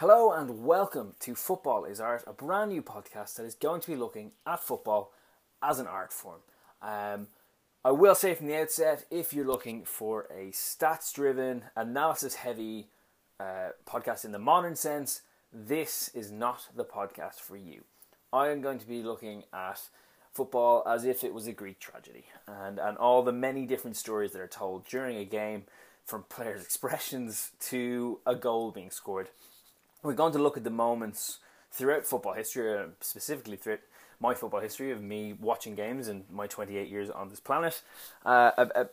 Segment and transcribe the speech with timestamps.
[0.00, 3.86] Hello and welcome to Football is Art, a brand new podcast that is going to
[3.86, 5.12] be looking at football
[5.62, 6.40] as an art form.
[6.80, 7.26] Um,
[7.84, 12.86] I will say from the outset if you're looking for a stats driven, analysis heavy
[13.38, 15.20] uh, podcast in the modern sense,
[15.52, 17.84] this is not the podcast for you.
[18.32, 19.82] I am going to be looking at
[20.32, 24.32] football as if it was a Greek tragedy and, and all the many different stories
[24.32, 25.64] that are told during a game
[26.06, 29.28] from players' expressions to a goal being scored.
[30.02, 31.38] We're going to look at the moments
[31.70, 33.80] throughout football history, uh, specifically throughout
[34.18, 37.82] my football history of me watching games in my 28 years on this planet.
[38.24, 38.84] Uh, uh,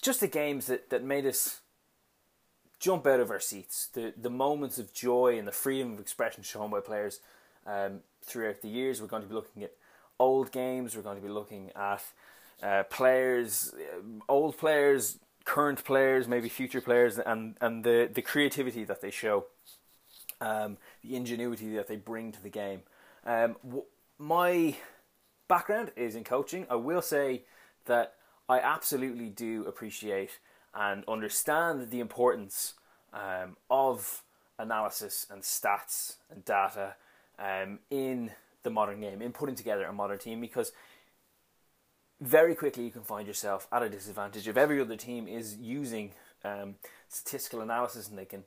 [0.00, 1.60] just the games that, that made us
[2.80, 6.42] jump out of our seats, the, the moments of joy and the freedom of expression
[6.42, 7.20] shown by players
[7.66, 9.00] um, throughout the years.
[9.00, 9.72] We're going to be looking at
[10.18, 12.02] old games, we're going to be looking at
[12.62, 18.84] uh, players, uh, old players, current players, maybe future players, and, and the, the creativity
[18.84, 19.46] that they show,
[20.42, 22.82] um, the ingenuity that they bring to the game.
[23.24, 23.84] Um, w-
[24.18, 24.76] my
[25.48, 26.66] background is in coaching.
[26.68, 27.42] I will say
[27.86, 28.14] that
[28.48, 30.40] I absolutely do appreciate
[30.74, 32.74] and understand the importance
[33.12, 34.22] um, of
[34.58, 36.94] analysis and stats and data
[37.38, 38.30] um, in
[38.62, 40.72] the modern game, in putting together a modern team, because
[42.20, 46.12] very quickly you can find yourself at a disadvantage if every other team is using
[46.44, 46.76] um,
[47.08, 48.44] statistical analysis and they can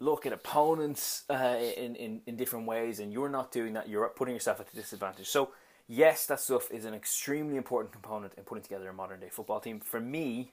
[0.00, 4.08] look at opponents uh, in, in, in different ways and you're not doing that, you're
[4.08, 5.28] putting yourself at a disadvantage.
[5.28, 5.50] So,
[5.86, 9.60] yes, that stuff is an extremely important component in putting together a modern day football
[9.60, 9.78] team.
[9.78, 10.52] For me,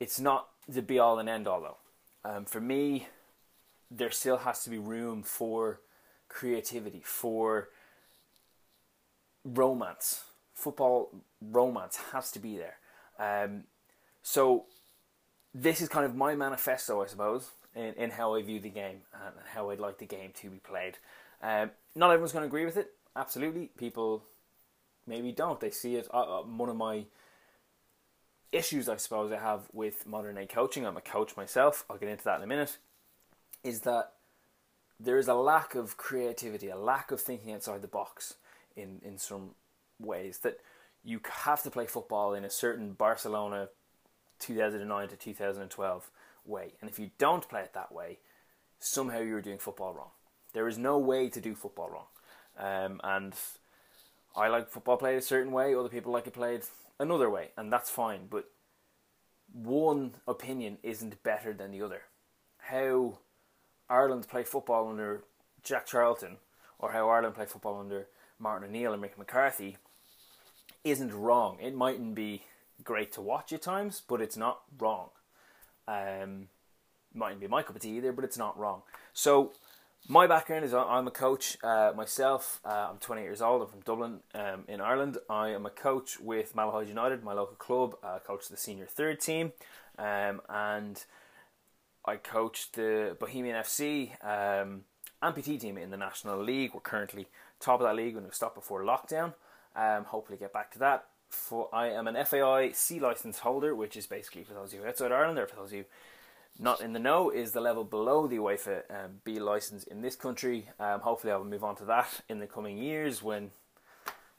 [0.00, 2.28] it's not the be all and end all though.
[2.28, 3.06] Um, for me,
[3.90, 5.80] there still has to be room for
[6.28, 7.68] creativity, for
[9.44, 10.24] romance.
[10.54, 12.76] Football romance has to be there.
[13.18, 13.64] Um,
[14.22, 14.64] so,
[15.54, 18.98] this is kind of my manifesto, I suppose, in, in how I view the game
[19.12, 20.98] and how I'd like the game to be played.
[21.42, 22.92] Um, not everyone's going to agree with it.
[23.16, 24.24] Absolutely, people
[25.06, 25.60] maybe don't.
[25.60, 26.08] They see it.
[26.12, 27.04] Uh, one of my
[28.52, 30.86] issues, I suppose, I have with modern day coaching.
[30.86, 31.84] I'm a coach myself.
[31.90, 32.78] I'll get into that in a minute.
[33.62, 34.12] Is that
[34.98, 38.34] there is a lack of creativity, a lack of thinking outside the box
[38.76, 39.50] in in some
[40.00, 40.58] ways that
[41.04, 43.68] you have to play football in a certain Barcelona
[44.38, 46.10] 2009 to 2012
[46.46, 46.74] way.
[46.80, 48.18] And if you don't play it that way,
[48.78, 50.10] somehow you're doing football wrong.
[50.52, 52.06] There is no way to do football wrong.
[52.58, 53.34] Um, and
[54.36, 56.62] I like football played a certain way, other people like it played
[56.98, 58.26] another way, and that's fine.
[58.30, 58.50] But
[59.52, 62.02] one opinion isn't better than the other.
[62.58, 63.18] How
[63.88, 65.24] Ireland play football under
[65.62, 66.38] Jack Charlton,
[66.78, 68.06] or how Ireland play football under
[68.38, 69.76] Martin O'Neill and Mick McCarthy,
[70.82, 71.58] isn't wrong.
[71.60, 72.42] It mightn't be
[72.82, 75.10] great to watch at times, but it's not wrong.
[75.86, 76.48] Um,
[77.14, 78.82] mightn't be my cup of tea either, but it's not wrong.
[79.12, 79.52] So
[80.08, 82.60] my background is I'm a coach uh, myself.
[82.64, 83.62] Uh, I'm 28 years old.
[83.62, 85.18] I'm from Dublin um, in Ireland.
[85.30, 87.96] I am a coach with Malahide United, my local club.
[88.02, 89.52] I coach the senior third team,
[89.98, 91.04] um, and
[92.04, 94.82] I coach the Bohemian FC um,
[95.22, 96.74] amputee team in the National League.
[96.74, 97.28] We're currently
[97.60, 98.14] top of that league.
[98.14, 99.34] When We're going before lockdown.
[99.76, 103.96] Um, hopefully, get back to that for I am an FAI C license holder, which
[103.96, 105.84] is basically for those of you outside Ireland or for those of you
[106.58, 110.14] not in the know, is the level below the UEFA um, B license in this
[110.14, 110.68] country.
[110.78, 113.50] Um, hopefully, I will move on to that in the coming years when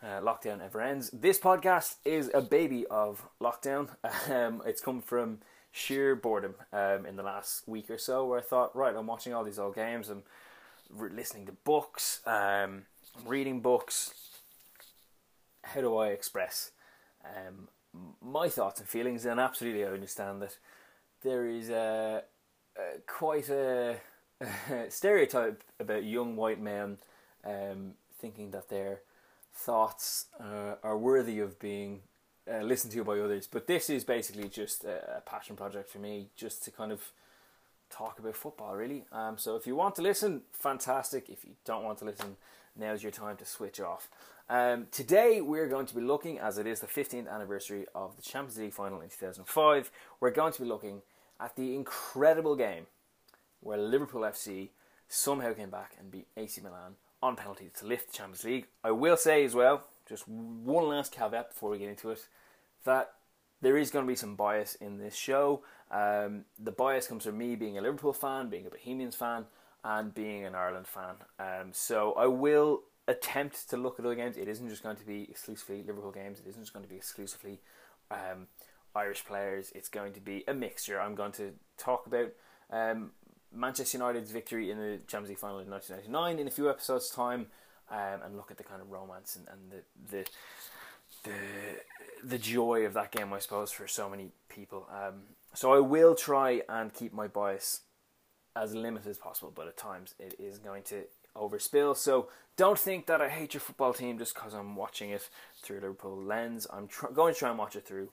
[0.01, 1.09] uh, lockdown ever ends.
[1.11, 3.89] This podcast is a baby of lockdown.
[4.31, 5.39] Um, it's come from
[5.71, 9.33] sheer boredom um, in the last week or so, where I thought, right, I'm watching
[9.33, 10.23] all these old games, I'm
[10.89, 12.83] re- listening to books, um,
[13.17, 14.13] I'm reading books.
[15.63, 16.71] How do I express
[17.37, 17.67] um,
[18.21, 20.57] my thoughts and feelings, and absolutely I understand that
[21.23, 22.23] there is a,
[22.77, 23.97] a quite a,
[24.41, 26.97] a, stereotype about young white men
[27.43, 29.01] um, thinking that their
[29.53, 32.01] thoughts uh, are worthy of being
[32.51, 33.47] uh, listened to by others.
[33.47, 37.11] But this is basically just a, a, passion project for me, just to kind of
[37.89, 39.05] talk about football, really.
[39.11, 41.29] Um, so if you want to listen, fantastic.
[41.29, 42.35] If you don't want to listen,
[42.77, 44.09] now's your time to switch off.
[44.47, 48.21] Um, today we're going to be looking, as it is the 15th anniversary of the
[48.21, 51.01] Champions League final in 2005, we're going to be looking
[51.39, 52.85] at the incredible game
[53.61, 54.69] where Liverpool FC
[55.09, 56.93] somehow came back and beat AC Milan
[57.23, 58.67] on penalties to lift the Champions League.
[58.83, 62.27] I will say as well, just one last caveat before we get into it,
[62.83, 63.13] that
[63.61, 65.63] there is going to be some bias in this show.
[65.89, 69.45] Um, the bias comes from me being a Liverpool fan, being a Bohemians fan,
[69.83, 71.15] and being an Ireland fan.
[71.39, 74.37] Um, so I will attempt to look at other games.
[74.37, 76.39] It isn't just going to be exclusively Liverpool games.
[76.39, 77.59] It isn't just going to be exclusively
[78.11, 78.47] um,
[78.95, 79.71] Irish players.
[79.75, 80.99] It's going to be a mixture.
[80.99, 82.31] I'm going to talk about
[82.71, 83.11] um,
[83.53, 87.47] Manchester United's victory in the Champions League final in 1999 in a few episodes' time,
[87.91, 90.25] um, and look at the kind of romance and, and the the
[91.23, 94.87] the the joy of that game, I suppose, for so many people.
[94.91, 95.23] Um,
[95.53, 97.81] so I will try and keep my bias
[98.55, 101.03] as limited as possible, but at times it is going to
[101.35, 101.95] overspill.
[101.97, 105.29] So don't think that I hate your football team just because I'm watching it
[105.61, 106.67] through a Liverpool lens.
[106.71, 108.09] I'm tr- going to try and watch it through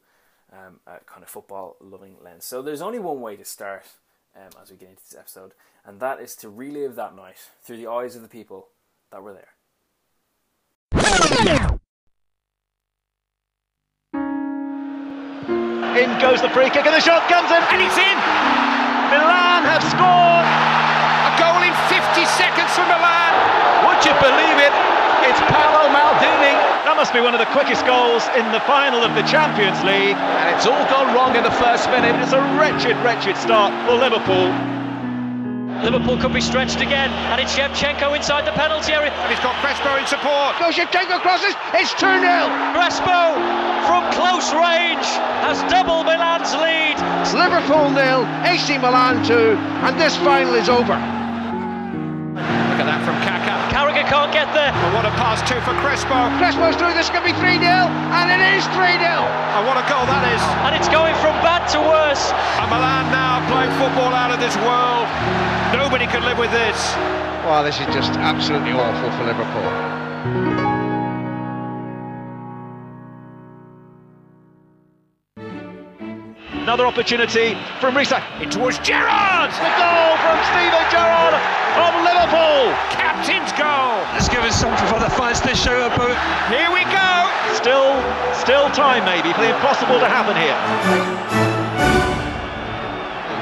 [0.53, 2.45] um, a kind of football loving lens.
[2.45, 3.85] So there's only one way to start
[4.37, 5.53] um, as we get into this episode,
[5.85, 8.69] and that is to relive that night through the eyes of the people
[9.11, 9.49] that were there.
[15.93, 18.17] In goes the free kick, and the shot comes in, and it's in!
[19.11, 20.72] Milan have scored!
[22.39, 23.33] Seconds from Milan!
[23.89, 24.73] Would you believe it?
[25.29, 26.57] It's Paolo Maldini.
[26.89, 30.17] That must be one of the quickest goals in the final of the Champions League.
[30.17, 32.17] And it's all gone wrong in the first minute.
[32.25, 34.49] It's a wretched, wretched start for Liverpool.
[35.85, 39.11] Liverpool could be stretched again, and it's Shevchenko inside the penalty area.
[39.11, 40.57] And he's got Crespo in support.
[40.57, 42.49] Go Shevchenko crosses, it's 2 0.
[42.73, 43.37] Crespo
[43.85, 45.05] from close range
[45.45, 46.97] has doubled Milan's lead.
[47.21, 50.97] It's Liverpool nil, AC Milan 2, and this final is over.
[54.13, 54.69] Can't get there.
[54.69, 56.29] And what a pass two for Crespo.
[56.37, 59.09] Crespo's through, this could be 3 0, and it is 3 0.
[59.09, 60.43] And what a goal that is.
[60.69, 62.29] And it's going from bad to worse.
[62.61, 65.09] And Milan now playing football out of this world.
[65.73, 66.77] Nobody can live with this.
[67.49, 70.62] Well, this is just absolutely awful for Liverpool.
[76.73, 77.53] Another opportunity
[77.85, 78.17] from Riise.
[78.41, 79.53] In towards Gerrard.
[79.53, 81.37] The goal from Steven Gerrard
[81.77, 82.73] of Liverpool.
[82.89, 84.01] Captain's goal.
[84.17, 86.17] Let's give us something for the fans to show about.
[86.49, 87.13] Here we go.
[87.53, 87.93] Still,
[88.33, 90.57] still time maybe for the impossible to happen here.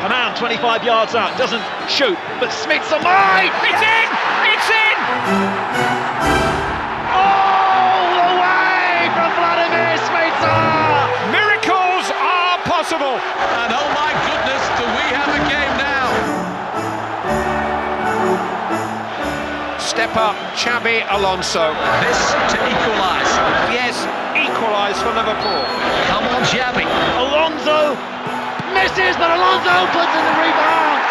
[0.03, 3.55] Command 25 yards out, doesn't shoot, but Smith's a mine!
[3.63, 4.09] It's in.
[4.51, 5.90] It's in.
[20.01, 21.77] Step up, Xabi Alonso.
[22.01, 23.33] This to equalise.
[23.69, 24.01] Yes,
[24.33, 25.61] equalise for Liverpool.
[26.09, 26.89] Come on, Xabi.
[27.21, 27.93] Alonso
[28.73, 31.05] Misses, but Alonso puts in the rebound.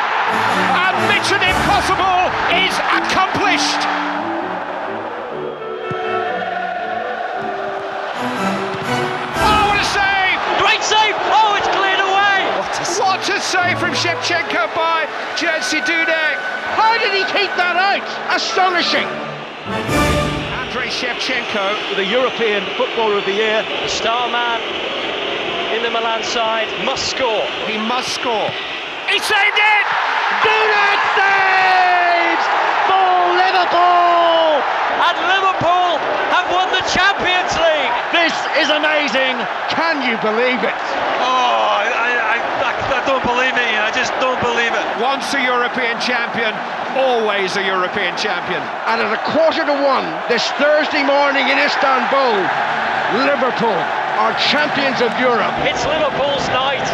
[0.74, 3.86] And Mission Impossible is accomplished.
[13.10, 16.38] What a save from Shevchenko by Jerzy Dudek.
[16.78, 18.06] How did he keep that out?
[18.30, 19.10] Astonishing.
[20.62, 21.98] Andrei Shevchenko.
[21.98, 23.66] the European Footballer of the Year.
[23.66, 24.62] The star man
[25.74, 27.50] in the Milan side must score.
[27.66, 28.54] He must score.
[29.10, 29.86] He saved it!
[30.46, 32.46] Dudek saves
[32.86, 33.10] for
[33.42, 34.62] Liverpool.
[35.02, 35.98] And Liverpool
[36.30, 37.94] have won the Champions League!
[38.14, 39.34] This is amazing.
[39.74, 40.78] Can you believe it?
[41.26, 41.59] Oh,
[43.10, 43.74] don't believe it.
[43.82, 44.86] I just don't believe it.
[45.02, 46.54] Once a European champion,
[46.94, 48.62] always a European champion.
[48.86, 52.38] And at a quarter to one this Thursday morning in Istanbul,
[53.26, 53.82] Liverpool
[54.22, 55.58] are champions of Europe.
[55.66, 56.86] It's Liverpool's night.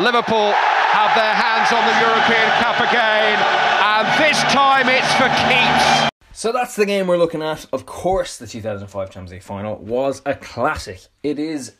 [0.00, 0.56] Liverpool
[0.96, 3.36] have their hands on the European Cup again,
[3.84, 6.08] and this time it's for keeps.
[6.32, 7.66] So that's the game we're looking at.
[7.70, 11.02] Of course, the 2005 Champions League final was a classic.
[11.22, 11.76] It is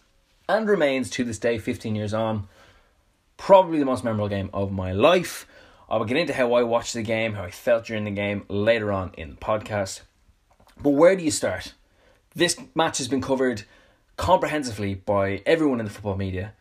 [0.50, 2.46] and remains to this day, 15 years on,
[3.40, 5.46] probably the most memorable game of my life.
[5.88, 8.44] I will get into how I watched the game, how I felt during the game
[8.48, 10.02] later on in the podcast.
[10.80, 11.72] But where do you start?
[12.34, 13.62] This match has been covered
[14.18, 16.52] comprehensively by everyone in the football media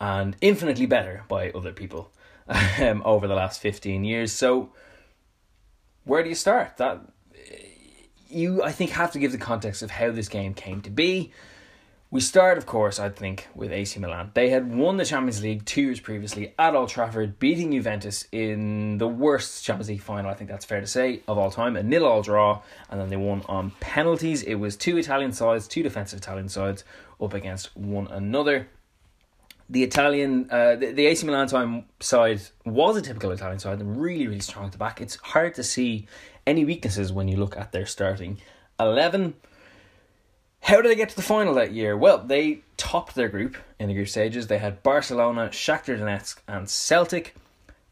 [0.00, 2.12] and infinitely better by other people
[2.78, 4.32] um, over the last 15 years.
[4.32, 4.70] So,
[6.04, 6.76] where do you start?
[6.76, 7.00] That
[8.30, 11.32] you, I think, have to give the context of how this game came to be.
[12.10, 14.30] We start, of course, I think, with AC Milan.
[14.32, 18.96] They had won the Champions League two years previously at Old Trafford, beating Juventus in
[18.96, 21.76] the worst Champions League final, I think that's fair to say, of all time.
[21.76, 24.42] A nil all draw, and then they won on penalties.
[24.42, 26.82] It was two Italian sides, two defensive Italian sides,
[27.20, 28.68] up against one another.
[29.68, 34.26] The Italian, uh, the, the AC Milan time side was a typical Italian side really,
[34.26, 35.02] really strong at the back.
[35.02, 36.06] It's hard to see
[36.46, 38.38] any weaknesses when you look at their starting
[38.80, 39.34] 11.
[40.60, 41.96] How did they get to the final that year?
[41.96, 44.46] Well, they topped their group in the group stages.
[44.46, 47.34] They had Barcelona, Shakhtar Donetsk, and Celtic.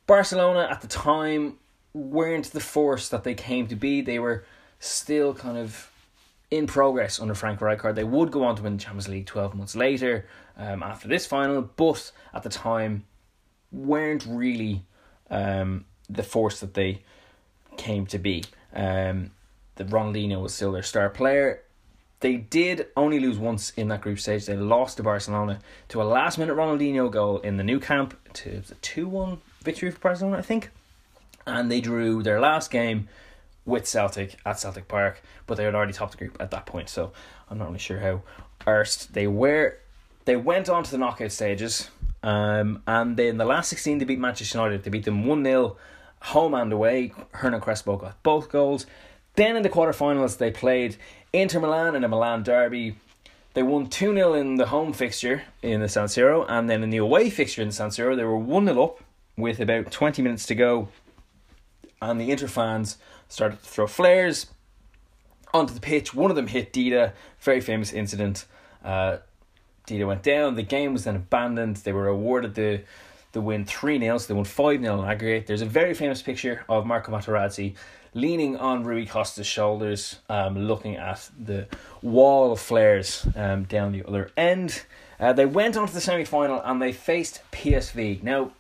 [0.07, 1.59] Barcelona at the time
[1.95, 4.01] weren't the force that they came to be.
[4.01, 4.45] They were
[4.79, 5.91] still kind of
[6.51, 7.95] in progress under Frank Rijkaard.
[7.95, 11.27] They would go on to win the Champions League 12 months later um, after this
[11.27, 13.05] final, but at the time
[13.73, 14.85] weren't really
[15.31, 17.03] um, the force that they
[17.77, 18.45] came to be.
[18.75, 19.33] Um,
[19.77, 21.63] the Ronaldinho was still their star player.
[22.21, 24.47] They did only lose once in that group stage.
[24.47, 28.63] They lost to Barcelona to a last minute Ronaldinho goal in the Nou Camp to
[28.71, 30.71] a 2 1 victory for Barcelona, I think.
[31.47, 33.09] And they drew their last game
[33.67, 36.89] with Celtic at Celtic Park, but they had already topped the group at that point,
[36.89, 37.13] so
[37.51, 38.23] I'm not really sure how
[38.67, 39.79] erst they were.
[40.25, 41.91] They went on to the knockout stages,
[42.23, 44.85] um, and then the last 16 they beat Manchester United.
[44.85, 45.77] They beat them 1 0
[46.21, 47.13] home and away.
[47.33, 48.87] Hernan Crespo got both goals.
[49.35, 50.97] Then in the quarterfinals, they played
[51.33, 52.97] Inter Milan in a Milan derby.
[53.55, 56.91] They won 2 0 in the home fixture in the San Siro, and then in
[56.91, 59.01] the away fixture in the San Siro, they were 1 0 up
[59.37, 60.89] with about 20 minutes to go.
[62.03, 64.47] And the Inter fans started to throw flares
[65.55, 66.15] onto the pitch.
[66.15, 68.45] One of them hit Dida, very famous incident.
[68.85, 69.19] Uh,
[69.87, 70.55] Dida went down.
[70.55, 71.77] The game was then abandoned.
[71.77, 72.83] They were awarded the
[73.33, 75.47] the win 3 0, so they won 5 0 in aggregate.
[75.47, 77.75] There's a very famous picture of Marco Materazzi
[78.17, 81.69] leaning on Rui Costa's shoulders, um, looking at the
[82.01, 84.85] wall of flares um, down the other end.
[85.21, 88.23] Uh, they went on to the semi final and they faced PSV.
[88.23, 88.53] Now,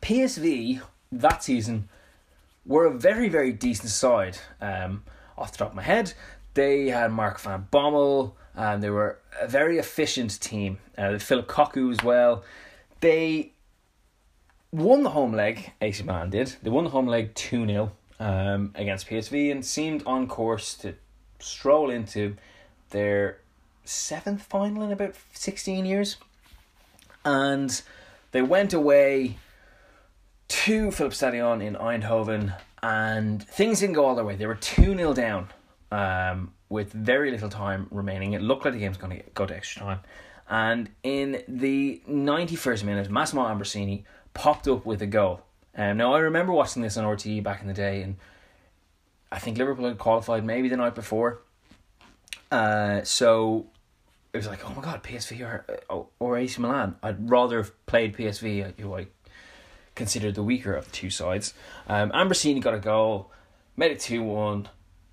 [0.00, 1.88] PSV that season
[2.64, 4.38] were a very, very decent side.
[4.60, 5.02] Um,
[5.36, 6.14] off the top of my head,
[6.54, 10.78] they had Mark van Bommel, and they were a very efficient team.
[10.96, 12.44] Uh, Phillip Cocu as well.
[13.00, 13.52] They
[14.70, 16.54] won the home leg, AC Milan did.
[16.62, 17.92] They won the home leg 2 0
[18.22, 20.94] um, against PSV and seemed on course to
[21.40, 22.36] stroll into
[22.90, 23.38] their
[23.84, 26.16] seventh final in about 16 years.
[27.24, 27.82] And
[28.30, 29.38] they went away
[30.48, 34.36] to Philips Stadion in Eindhoven, and things didn't go all their way.
[34.36, 35.48] They were 2 0 down
[35.90, 38.34] um, with very little time remaining.
[38.34, 40.00] It looked like the game was going to go to extra time.
[40.48, 45.42] And in the 91st minute, Massimo Ambrosini popped up with a goal.
[45.76, 48.16] Um, now, I remember watching this on RTE back in the day, and
[49.30, 51.40] I think Liverpool had qualified maybe the night before.
[52.50, 53.66] Uh, so
[54.32, 56.96] it was like, oh my god, PSV or, uh, or AC Milan.
[57.02, 59.06] I'd rather have played PSV, who I
[59.94, 61.54] considered the weaker of the two sides.
[61.88, 63.30] Um, Ambrosini got a goal,
[63.76, 64.68] made it 2 1.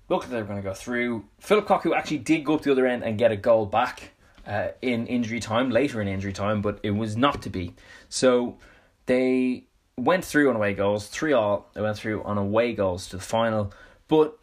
[0.08, 1.24] Looked like they were going to go through.
[1.38, 4.12] Phillip Cocu actually did go up the other end and get a goal back
[4.46, 7.74] uh, in injury time, later in injury time, but it was not to be.
[8.08, 8.58] So
[9.06, 9.64] they
[10.00, 11.68] went through on away goals, 3 all.
[11.74, 13.72] They went through on away goals to the final,
[14.08, 14.38] but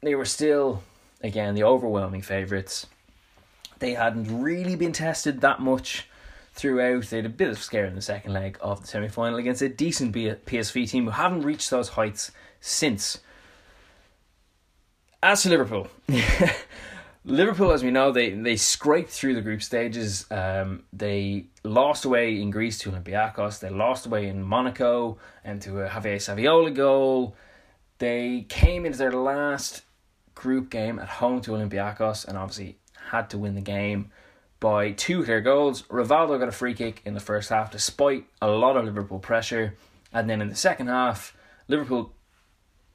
[0.00, 0.82] they were still,
[1.22, 2.86] again, the overwhelming favourites.
[3.78, 6.08] They hadn't really been tested that much
[6.54, 7.04] throughout.
[7.04, 9.62] They had a bit of scare in the second leg of the semi final against
[9.62, 12.30] a decent PSV team who haven't reached those heights
[12.60, 13.18] since.
[15.22, 15.88] As to Liverpool,
[17.24, 20.26] Liverpool, as we know, they, they scraped through the group stages.
[20.30, 23.60] Um, they lost away in Greece to Olympiacos.
[23.60, 27.36] They lost away in Monaco and to a Javier Saviola goal.
[27.98, 29.82] They came into their last
[30.34, 32.78] group game at home to Olympiacos and obviously
[33.10, 34.10] had to win the game
[34.58, 35.82] by two clear goals.
[35.82, 39.76] Rivaldo got a free kick in the first half despite a lot of Liverpool pressure.
[40.12, 41.36] And then in the second half,
[41.68, 42.14] Liverpool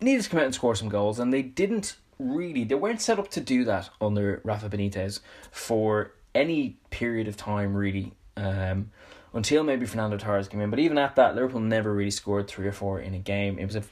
[0.01, 3.19] needed to come out and score some goals, and they didn't really, they weren't set
[3.19, 5.19] up to do that under Rafa Benitez
[5.51, 8.91] for any period of time, really, um,
[9.33, 10.69] until maybe Fernando Torres came in.
[10.69, 13.59] But even at that, Liverpool never really scored three or four in a game.
[13.59, 13.83] It was a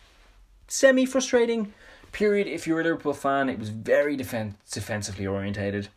[0.67, 1.73] semi frustrating
[2.11, 3.49] period if you're a Liverpool fan.
[3.49, 5.89] It was very defense defensively orientated.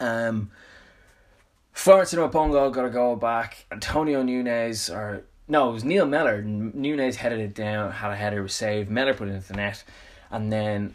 [0.00, 0.50] Um,
[1.72, 3.66] Florent Sinama Pongolle got a goal back.
[3.72, 6.42] Antonio Nunez, or no, it was Neil Mellor.
[6.42, 8.90] Nunez headed it down, had a header, saved.
[8.90, 9.82] Mellor put it into the net.
[10.30, 10.94] And then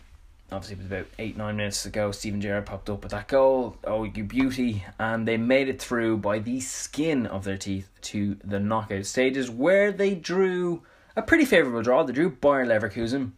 [0.51, 2.11] obviously it was about eight nine minutes ago.
[2.11, 3.77] Steven Gerrard popped up with that goal.
[3.83, 4.85] Oh, you beauty!
[4.99, 9.49] And they made it through by the skin of their teeth to the knockout stages,
[9.49, 10.83] where they drew
[11.15, 12.03] a pretty favourable draw.
[12.03, 13.31] They drew Bayer Leverkusen,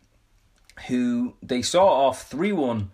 [0.87, 2.91] who they saw off three one,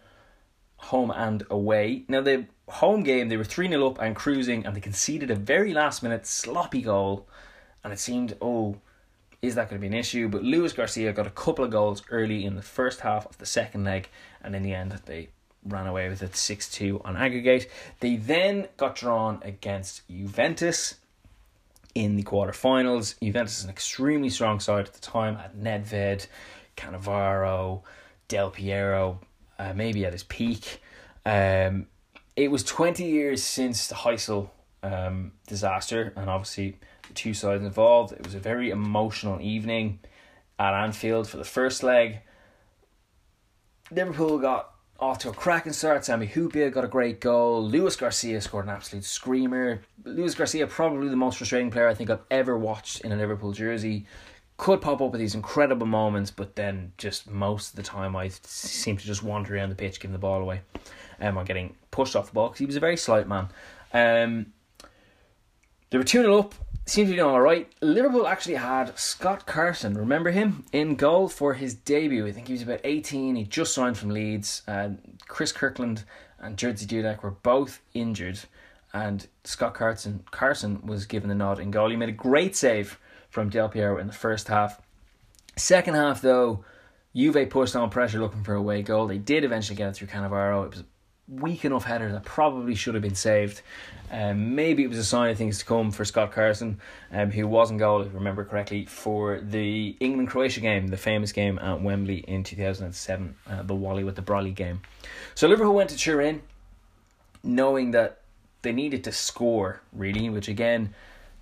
[0.77, 2.05] home and away.
[2.07, 5.35] Now the home game they were three 0 up and cruising, and they conceded a
[5.35, 7.27] very last minute sloppy goal,
[7.83, 8.77] and it seemed oh
[9.47, 10.27] is that going to be an issue?
[10.27, 13.45] But Luis Garcia got a couple of goals early in the first half of the
[13.45, 14.09] second leg,
[14.43, 15.29] and in the end, they
[15.63, 17.69] ran away with it 6 2 on aggregate.
[17.99, 20.95] They then got drawn against Juventus
[21.93, 23.15] in the quarterfinals.
[23.21, 26.27] Juventus is an extremely strong side at the time, at Nedved,
[26.75, 27.81] Cannavaro,
[28.27, 29.21] Del Piero,
[29.57, 30.81] uh, maybe at his peak.
[31.25, 31.87] Um,
[32.35, 34.49] it was 20 years since the Heysel
[34.83, 36.77] um, disaster, and obviously
[37.15, 38.13] two sides involved.
[38.13, 39.99] It was a very emotional evening
[40.59, 42.19] at Anfield for the first leg.
[43.91, 46.05] Liverpool got off to a cracking start.
[46.05, 47.63] Sami Hyypiä got a great goal.
[47.63, 49.81] Luis Garcia scored an absolute screamer.
[50.03, 53.51] Luis Garcia, probably the most frustrating player I think I've ever watched in a Liverpool
[53.51, 54.05] jersey.
[54.57, 58.29] could pop up with these incredible moments, but then just most of the time I
[58.29, 60.61] seem to just wander around the pitch giving the ball away
[61.19, 63.49] um, or getting pushed off the ball because he was a very slight man.
[63.93, 64.47] Um,
[65.89, 66.55] they were 2 0 up,
[66.85, 67.71] seemed to be doing all right.
[67.81, 72.27] Liverpool actually had Scott Carson, remember him, in goal for his debut.
[72.27, 74.61] I think he was about 18, he just signed from Leeds.
[74.67, 74.89] Uh,
[75.27, 76.03] Chris Kirkland
[76.39, 78.39] and Jerzy Dudek were both injured,
[78.93, 81.89] and Scott Carson, Carson was given the nod in goal.
[81.89, 82.99] He made a great save
[83.29, 84.79] from Del Piero in the first half.
[85.55, 86.63] Second half, though,
[87.15, 89.07] Juve pushed on pressure looking for a away goal.
[89.07, 90.65] They did eventually get it through Cannavaro.
[90.65, 90.83] It was
[91.27, 93.61] weak enough header that probably should have been saved.
[94.11, 96.79] Um, maybe it was a sign of things to come for Scott Carson,
[97.11, 100.97] um, who was in goal, if I remember correctly, for the England Croatia game, the
[100.97, 104.81] famous game at Wembley in 2007, uh, the Wally with the Brolly game.
[105.33, 106.41] So Liverpool went to Turin
[107.43, 108.21] knowing that
[108.61, 110.93] they needed to score, really, which again,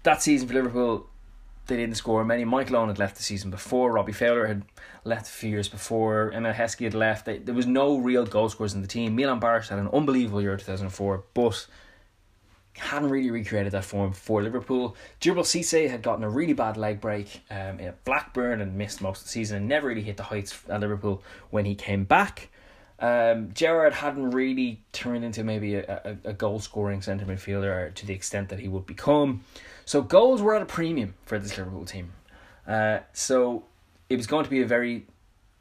[0.03, 1.07] that season for Liverpool
[1.67, 2.43] they didn't score many.
[2.43, 3.91] Michael Owen had left the season before.
[3.91, 4.63] Robbie Fowler had
[5.03, 6.31] left a few years before.
[6.33, 7.25] Emile Heskey had left.
[7.25, 9.15] They, there was no real goal scorers in the team.
[9.15, 11.67] Milan Baroš had an unbelievable year 2004, but
[12.75, 14.95] hadn't really recreated that form for Liverpool.
[15.21, 19.19] Djibril Cisse had gotten a really bad leg break um, at Blackburn and missed most
[19.19, 22.49] of the season and never really hit the heights at Liverpool when he came back.
[22.99, 28.05] Um, Gerrard hadn't really turned into maybe a, a, a goal scoring centre midfielder to
[28.05, 29.43] the extent that he would become.
[29.85, 32.13] So goals were at a premium for this Liverpool team.
[32.67, 33.65] Uh, so
[34.09, 35.05] it was going to be a very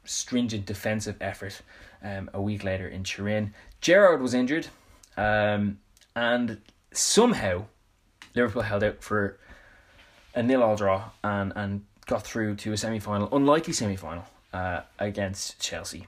[0.05, 1.61] stringent defensive effort
[2.03, 3.53] um, a week later in Turin.
[3.81, 4.67] Gerrard was injured,
[5.17, 5.79] um,
[6.15, 6.61] and
[6.91, 7.65] somehow
[8.35, 9.37] Liverpool held out for
[10.35, 16.07] a nil-all draw and, and got through to a semi-final, unlikely semi-final uh, against Chelsea.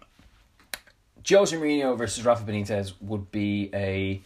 [1.28, 4.22] Jose Mourinho versus Rafa Benitez would be a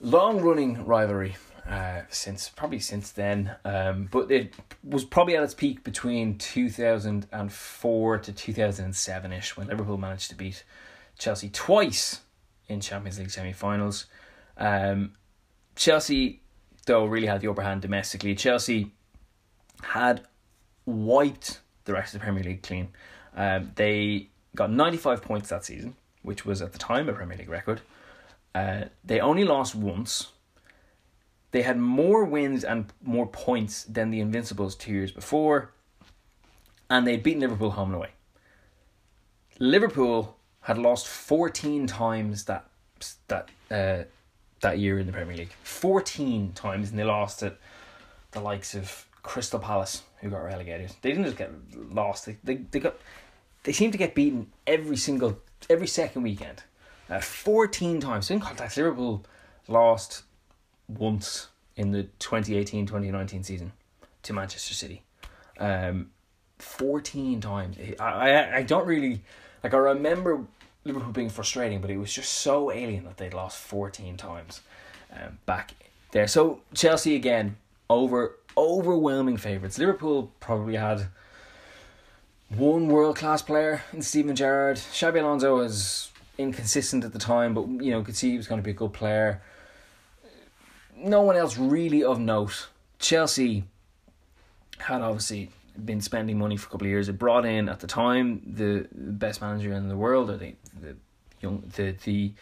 [0.00, 1.36] long-running rivalry
[1.68, 3.54] uh, since probably since then.
[3.64, 9.96] Um, but it was probably at its peak between 2004 to 2007 ish when Liverpool
[9.96, 10.64] managed to beat
[11.18, 12.20] Chelsea twice
[12.68, 14.06] in Champions League semi finals.
[14.56, 15.12] Um,
[15.76, 16.40] Chelsea,
[16.86, 18.34] though, really had the upper hand domestically.
[18.34, 18.92] Chelsea
[19.82, 20.26] had
[20.86, 22.88] wiped the rest of the Premier League clean.
[23.36, 27.48] Um, they got 95 points that season, which was at the time a Premier League
[27.48, 27.80] record.
[28.54, 30.28] Uh, they only lost once
[31.54, 35.70] they had more wins and more points than the Invincibles two years before,
[36.90, 38.08] and they'd beaten Liverpool home and away.
[39.60, 42.66] Liverpool had lost 14 times that
[43.28, 44.02] that uh,
[44.62, 45.52] that year in the Premier League.
[45.62, 47.56] 14 times, and they lost at
[48.32, 50.90] the likes of Crystal Palace, who got relegated.
[51.02, 51.52] They didn't just get
[51.92, 52.96] lost; they they, they got
[53.62, 55.38] they seemed to get beaten every single
[55.70, 56.64] every second weekend.
[57.08, 58.26] Uh, 14 times.
[58.26, 59.24] So in context, Liverpool
[59.68, 60.24] lost
[60.88, 63.72] once in the 2018-2019 season
[64.22, 65.02] to Manchester City.
[65.58, 66.10] Um,
[66.58, 67.76] 14 times.
[67.98, 69.22] I, I, I don't really...
[69.62, 70.44] Like, I remember
[70.84, 74.60] Liverpool being frustrating, but it was just so alien that they'd lost 14 times
[75.12, 75.74] um, back
[76.12, 76.26] there.
[76.26, 77.56] So, Chelsea, again,
[77.88, 79.78] over overwhelming favourites.
[79.78, 81.08] Liverpool probably had
[82.48, 84.76] one world class player in Steven Gerrard.
[84.76, 88.60] Xabi Alonso was inconsistent at the time, but you know could see he was going
[88.60, 89.42] to be a good player
[91.04, 92.68] no one else really of note.
[92.98, 93.64] Chelsea
[94.78, 95.50] had obviously
[95.84, 97.08] been spending money for a couple of years.
[97.08, 100.96] It brought in at the time the best manager in the world, or the the
[101.40, 102.32] young the the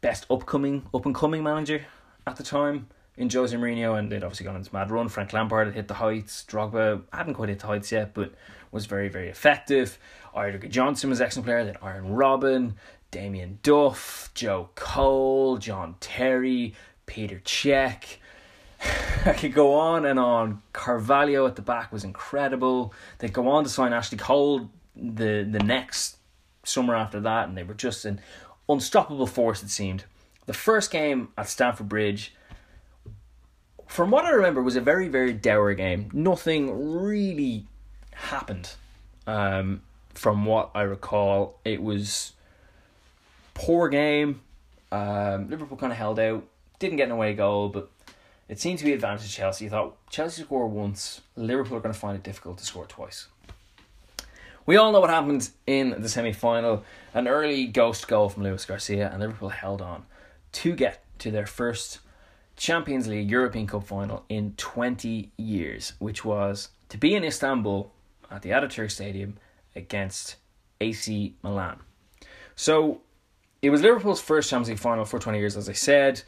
[0.00, 1.84] best upcoming up and coming manager
[2.26, 5.08] at the time in Jose Mourinho, and they'd obviously gone into mad run.
[5.08, 6.44] Frank Lampard had hit the heights.
[6.48, 8.32] Drogba hadn't quite hit the heights yet, but
[8.72, 9.98] was very very effective.
[10.34, 11.64] Eidur Gudjohnsen was excellent player.
[11.64, 12.74] Then Arjen Robben,
[13.10, 16.74] Damien Duff, Joe Cole, John Terry,
[17.10, 18.18] Peter Cech.
[19.26, 20.62] I could go on and on.
[20.72, 22.94] Carvalho at the back was incredible.
[23.18, 26.18] They go on to sign Ashley Cole the the next
[26.64, 28.20] summer after that, and they were just an
[28.68, 29.62] unstoppable force.
[29.62, 30.04] It seemed.
[30.46, 32.32] The first game at Stamford Bridge,
[33.88, 36.10] from what I remember, was a very very dour game.
[36.12, 37.66] Nothing really
[38.12, 38.70] happened.
[39.26, 39.82] Um,
[40.14, 42.34] from what I recall, it was
[43.54, 44.42] poor game.
[44.92, 46.44] Um, Liverpool kind of held out.
[46.80, 47.90] Didn't get an away goal, but
[48.48, 49.64] it seemed to be advantage Chelsea.
[49.64, 53.28] You thought Chelsea score once, Liverpool are going to find it difficult to score twice.
[54.66, 56.84] We all know what happened in the semi final.
[57.14, 60.04] An early ghost goal from Luis Garcia, and Liverpool held on
[60.52, 62.00] to get to their first
[62.56, 67.92] Champions League European Cup final in 20 years, which was to be in Istanbul
[68.30, 69.38] at the Ataturk Stadium
[69.74, 70.36] against
[70.80, 71.80] AC Milan.
[72.56, 73.00] So
[73.62, 76.22] it was Liverpool's first Champions League final for 20 years, as I said.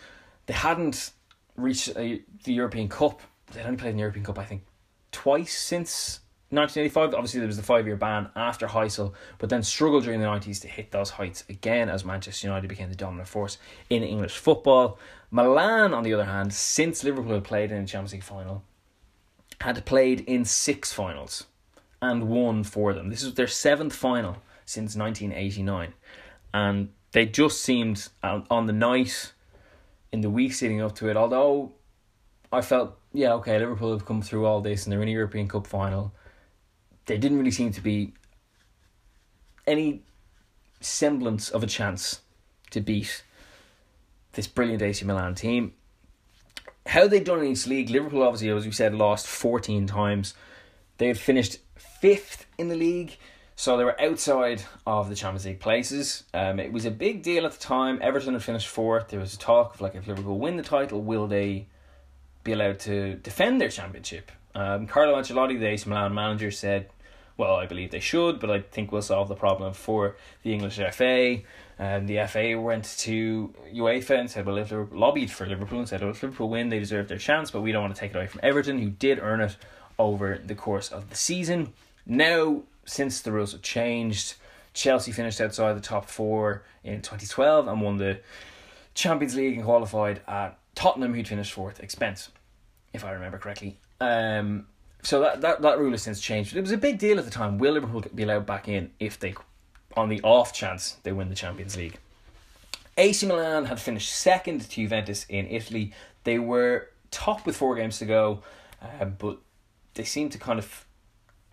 [0.47, 1.13] They hadn't
[1.57, 3.21] reached a, the European Cup.
[3.53, 4.65] They'd only played in the European Cup, I think,
[5.11, 7.15] twice since 1985.
[7.15, 10.61] Obviously, there was the five year ban after Heysel, but then struggled during the 90s
[10.63, 14.99] to hit those heights again as Manchester United became the dominant force in English football.
[15.31, 18.65] Milan, on the other hand, since Liverpool had played in a Champions League final,
[19.61, 21.47] had played in six finals
[22.03, 23.09] and won for them.
[23.09, 25.95] This was their seventh final since 1989.
[26.53, 29.33] And they just seemed uh, on the night,
[30.13, 31.73] in the weeks leading up to it, although
[32.53, 35.49] I felt, yeah, okay, Liverpool have come through all this and they're in a European
[35.49, 36.13] Cup final
[37.07, 38.13] there didn't really seem to be
[39.67, 40.03] any
[40.81, 42.21] semblance of a chance
[42.71, 43.23] to beat
[44.33, 45.73] this brilliant AC Milan team.
[46.87, 50.35] How they'd done in each league, Liverpool obviously, as we said, lost 14 times.
[50.99, 53.17] They had finished fifth in the league,
[53.57, 56.25] so they were outside of the Champions League places.
[56.33, 57.99] Um, it was a big deal at the time.
[58.01, 59.09] Everton had finished fourth.
[59.09, 61.67] There was a talk of like, if Liverpool win the title, will they
[62.45, 64.33] be allowed to defend their championship?
[64.55, 66.89] Um, Carlo Ancelotti, the AC Milan manager, said,
[67.37, 70.79] "Well, I believe they should, but I think we'll solve the problem for the English
[70.93, 71.43] FA."
[71.79, 75.89] And the FA went to UEFA and said, "Well, if Liverpool lobbied for Liverpool and
[75.89, 78.11] said, well, if Liverpool win, they deserve their chance, but we don't want to take
[78.11, 79.57] it away from Everton, who did earn it
[79.99, 81.73] over the course of the season."
[82.05, 84.35] Now, since the rules have changed,
[84.75, 88.21] Chelsea finished outside the top four in 2012 and won the
[88.95, 92.31] Champions League and qualified at Tottenham, who'd finished fourth, expense,
[92.93, 93.79] if I remember correctly.
[94.01, 94.67] Um,
[95.03, 96.53] so that, that, that rule has since changed.
[96.53, 97.59] But It was a big deal at the time.
[97.59, 99.35] Will Liverpool be allowed back in if they,
[99.97, 101.99] on the off chance, they win the Champions League?
[102.97, 105.93] AC Milan had finished second to Juventus in Italy.
[106.25, 108.43] They were top with four games to go,
[108.83, 109.39] uh, but
[109.95, 110.87] they seemed to kind of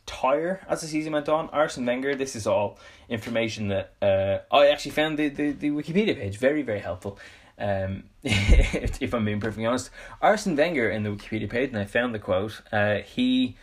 [0.10, 1.50] tire as the season went on.
[1.50, 6.16] Arsene Wenger, this is all information that uh, I actually found the, the, the Wikipedia
[6.16, 7.20] page very, very helpful.
[7.60, 12.16] Um, if I'm being perfectly honest, Arsene Wenger in the Wikipedia page, and I found
[12.16, 12.60] the quote.
[12.72, 13.56] Uh, he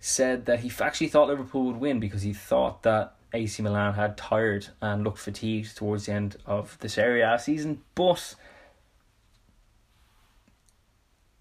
[0.00, 4.16] said that he actually thought Liverpool would win because he thought that AC Milan had
[4.16, 8.34] tired and looked fatigued towards the end of the Serie A season, but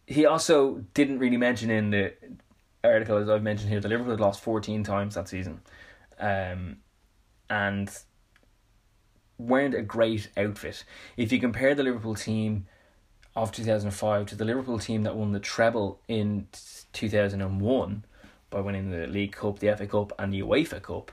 [0.05, 2.13] he also didn't really mention in the
[2.83, 5.61] article, as I've mentioned here, that Liverpool had lost 14 times that season.
[6.19, 6.77] Um,
[7.49, 7.89] and
[9.37, 10.83] weren't a great outfit.
[11.17, 12.67] If you compare the Liverpool team
[13.35, 16.47] of 2005 to the Liverpool team that won the treble in
[16.93, 18.05] 2001
[18.49, 21.11] by winning the League Cup, the FA Cup, and the UEFA Cup,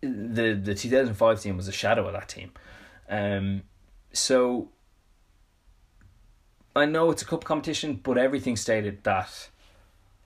[0.00, 2.52] the the 2005 team was a shadow of that team.
[3.08, 3.62] Um,
[4.12, 4.68] so
[6.76, 9.48] I know it's a cup competition, but everything stated that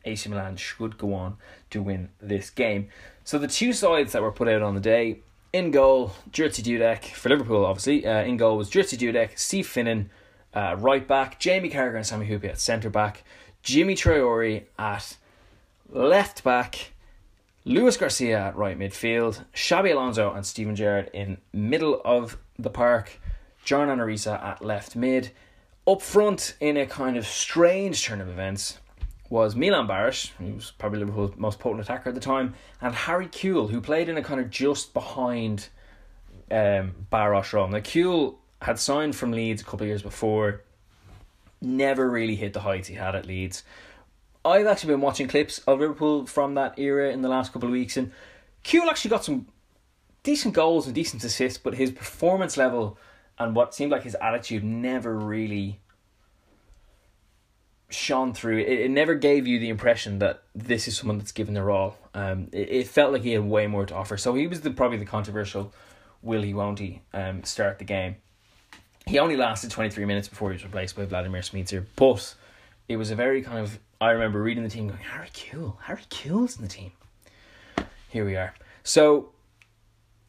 [0.04, 1.36] AC Milan should go on
[1.70, 2.88] to win this game.
[3.24, 5.20] So the two sides that were put out on the day
[5.52, 8.06] in goal, Jerzy Dudek for Liverpool, obviously.
[8.06, 10.10] Uh, in goal was Jerzy Dudek, Steve Finnan,
[10.54, 13.24] uh, right back, Jamie Carragher and Sami Hyypiä at centre back,
[13.64, 15.16] Djimi Traore at
[15.88, 16.92] left back,
[17.64, 23.20] Luis Garcia at right midfield, Xabi Alonso and Steven Gerrard in middle of the park,
[23.64, 25.30] John Arne Riise at left mid.
[25.86, 28.78] Up front, in a kind of strange turn of events,
[29.33, 33.27] was Milan Baros, who was probably Liverpool's most potent attacker at the time, and Harry
[33.27, 35.71] Kewell, who played in a kind of just behind
[36.51, 37.68] um, role.
[37.68, 40.61] Now, Kewell had signed from Leeds a couple of years before,
[41.62, 43.64] never really hit the heights he had at Leeds.
[44.45, 47.73] I've actually been watching clips of Liverpool from that era in the last couple of
[47.73, 48.12] weeks, and
[48.62, 49.47] Kewell actually got some
[50.25, 52.99] decent goals and decent assists, but his performance level
[53.38, 55.81] and what seemed like his attitude never really
[57.92, 58.59] shone through.
[58.59, 61.96] It, it never gave you the impression that this is someone that's given their all.
[62.14, 64.16] Um, it, it felt like he had way more to offer.
[64.16, 65.72] So he was the probably the controversial
[66.22, 68.16] will he won't he um start the game.
[69.07, 72.35] He only lasted twenty three minutes before he was replaced by Vladimir Smicer, but
[72.88, 76.02] it was a very kind of I remember reading the team going Harry Kewell, Harry
[76.11, 76.92] Kewell's in the team.
[78.09, 78.55] Here we are.
[78.85, 79.31] So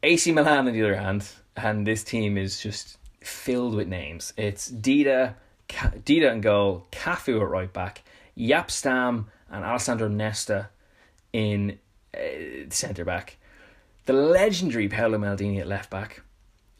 [0.04, 4.34] AC Milan on the other hand, and this team is just filled with names.
[4.38, 5.36] It's Dida,
[5.73, 8.03] Dida and goal, Cafu at right back,
[8.38, 10.69] Jaap Stam and Alessandro Nesta
[11.31, 11.79] in
[12.15, 13.38] uh, centre back.
[14.05, 16.21] The legendary Paolo Maldini at left back.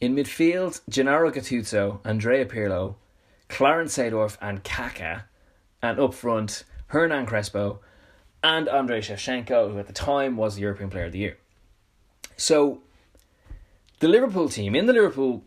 [0.02, 2.96] In midfield, Gennaro Gattuso, Andrea Pirlo,
[3.48, 5.26] Clarence Seedorf and Kaka.
[5.82, 7.80] And up front, Hernan Crespo
[8.44, 11.38] and Andrei Shevchenko, who at the time was the European Player of the Year.
[12.36, 12.82] So,
[14.00, 15.44] the Liverpool team, in the Liverpool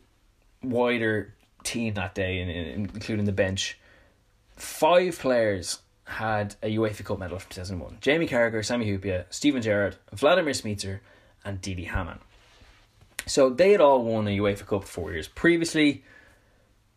[0.62, 1.35] wider
[1.66, 2.40] team that day,
[2.74, 3.79] including the bench,
[4.57, 7.98] five players had a UEFA Cup medal from 2001.
[8.00, 11.00] Jamie Carragher, Sami Hyypiä, Steven Gerrard, Vladimir Smicer,
[11.44, 12.20] and Didi Hamann.
[13.26, 16.05] So they had all won a UEFA Cup four years previously,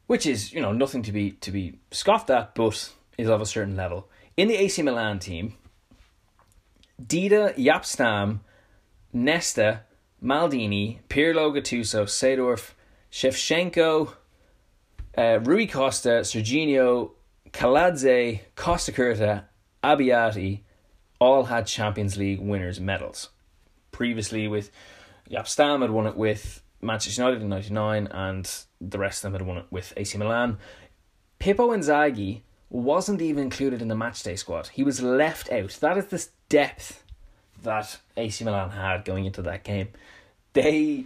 [0.05, 3.45] which is, you know, nothing to be to be scoffed at, but is of a
[3.45, 4.07] certain level.
[4.37, 5.55] In the AC Milan team,
[7.01, 8.41] Dida, Jaap Stam,
[9.11, 9.81] Nesta,
[10.23, 12.73] Maldini, Pirlo, Gattuso, Seedorf,
[13.11, 14.13] Shevchenko,
[15.17, 17.11] uh, Rui Costa, Serginho,
[17.51, 19.45] Kaladze, Costacurta,
[19.83, 20.61] Abbiati
[21.19, 23.29] all had Champions League winners' medals.
[23.91, 24.71] Previously, with
[25.29, 29.39] Jaap Stam had won it with Manchester United in '99, and the rest of them
[29.39, 30.57] had won it with AC Milan.
[31.39, 34.67] Pippo Inzaghi wasn't even included in the matchday squad.
[34.67, 35.71] He was left out.
[35.81, 37.03] That is the depth
[37.63, 39.89] that AC Milan had going into that game.
[40.53, 41.05] They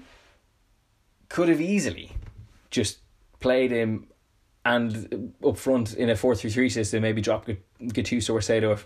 [1.29, 2.11] could have easily
[2.69, 2.99] just
[3.43, 4.07] played him
[4.65, 8.85] and up front in a 4 3 3 system, maybe drop Gattuso or Seedorf,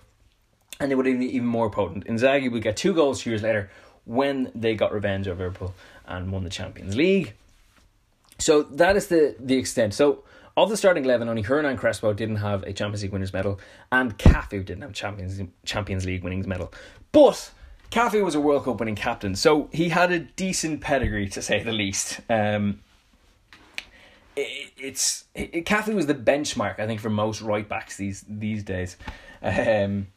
[0.79, 2.05] and they would have been even more potent.
[2.05, 3.69] Inzaghi would get two goals two years later
[4.05, 5.73] when they got revenge over Liverpool
[6.07, 7.33] and won the Champions League.
[8.39, 9.93] So that is the, the extent.
[9.93, 10.23] So
[10.55, 13.59] of the starting eleven, only Hernan Crespo didn't have a Champions League winners medal,
[13.91, 16.73] and Cafu didn't have Champions Champions League winnings medal.
[17.11, 17.51] But
[17.91, 21.61] Cafu was a World Cup winning captain, so he had a decent pedigree to say
[21.61, 22.21] the least.
[22.29, 22.79] Um,
[24.38, 28.97] it, it's it, was the benchmark, I think, for most right backs these these days.
[29.41, 30.08] Um,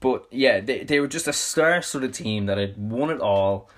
[0.00, 3.20] but yeah, they they were just a star sort of team that had won it
[3.20, 3.70] all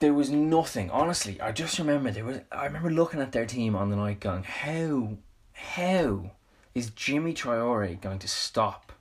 [0.00, 0.90] there was nothing.
[0.90, 2.40] Honestly, I just remember there was.
[2.50, 5.18] I remember looking at their team on the night, going, "How,
[5.52, 6.30] how
[6.74, 8.92] is Djimi Traore going to stop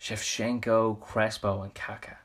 [0.00, 2.18] Shevchenko, Crespo, and Kaka?"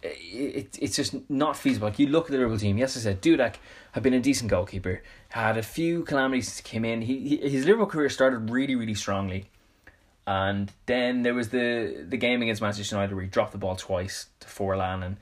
[0.00, 1.88] It, it, it's just not feasible.
[1.88, 2.78] Like you look at the Liverpool team.
[2.78, 3.56] Yes, I said Dudek
[3.92, 5.02] had been a decent goalkeeper.
[5.30, 7.02] Had a few calamities came in.
[7.02, 9.50] He, he his Liverpool career started really really strongly,
[10.26, 13.76] and then there was the the game against Manchester United where he dropped the ball
[13.76, 15.16] twice to Forlan and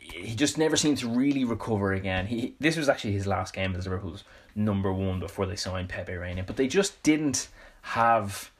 [0.00, 2.26] he just never seemed to really recover again.
[2.26, 6.14] He this was actually his last game as Liverpool's number one before they signed Pepe
[6.14, 7.48] Reina, but they just didn't
[7.82, 8.50] have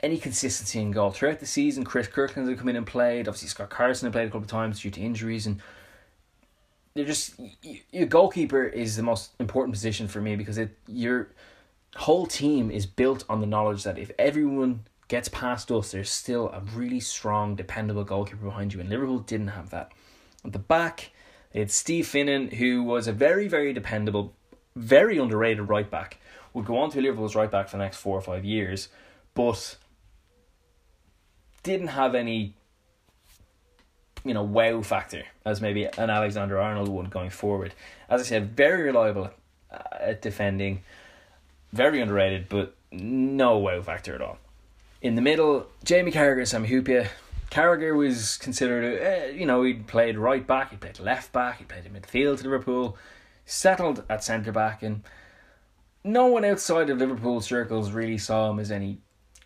[0.00, 1.84] any consistency in goal throughout the season.
[1.84, 3.28] Chris Kirkland had come in and played.
[3.28, 5.60] Obviously, Scott Carson had played a couple of times due to injuries, and
[6.94, 7.34] they're just
[7.90, 11.30] your goalkeeper is the most important position for me because it your
[11.96, 16.48] whole team is built on the knowledge that if everyone gets past us, there's still
[16.48, 18.80] a really strong, dependable goalkeeper behind you.
[18.80, 19.92] And Liverpool didn't have that.
[20.42, 21.10] At the back,
[21.54, 24.34] had Steve Finnan, who was a very, very dependable,
[24.74, 26.18] very underrated right back.
[26.54, 28.88] Would go on to Liverpool's right back for the next four or five years,
[29.34, 29.76] but
[31.62, 32.56] didn't have any,
[34.24, 37.74] you know, wow factor as maybe an Alexander Arnold would going forward.
[38.08, 39.30] As I said, very reliable
[39.70, 40.82] at defending,
[41.72, 44.38] very underrated, but no wow factor at all.
[45.00, 47.08] In the middle, Jamie Carragher Sami Hyypiä.
[47.50, 51.64] Carragher was considered, uh, you know, he played right back, he played left back, he
[51.64, 52.96] played in midfield to Liverpool,
[53.44, 55.02] settled at centre back, and
[56.02, 59.00] no one outside of Liverpool circles really saw him as any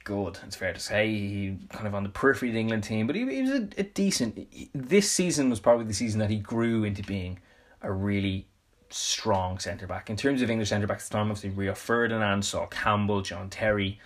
[0.07, 0.39] good.
[0.47, 3.17] It's fair to say he kind of on the periphery of the England team, but
[3.17, 4.49] he, he was a, a decent.
[4.73, 7.41] This season was probably the season that he grew into being
[7.83, 8.47] a really
[8.89, 11.31] strong centre back in terms of English centre backs time.
[11.31, 14.01] Obviously, Rio Ferdinand, Sol Campbell, John Terry.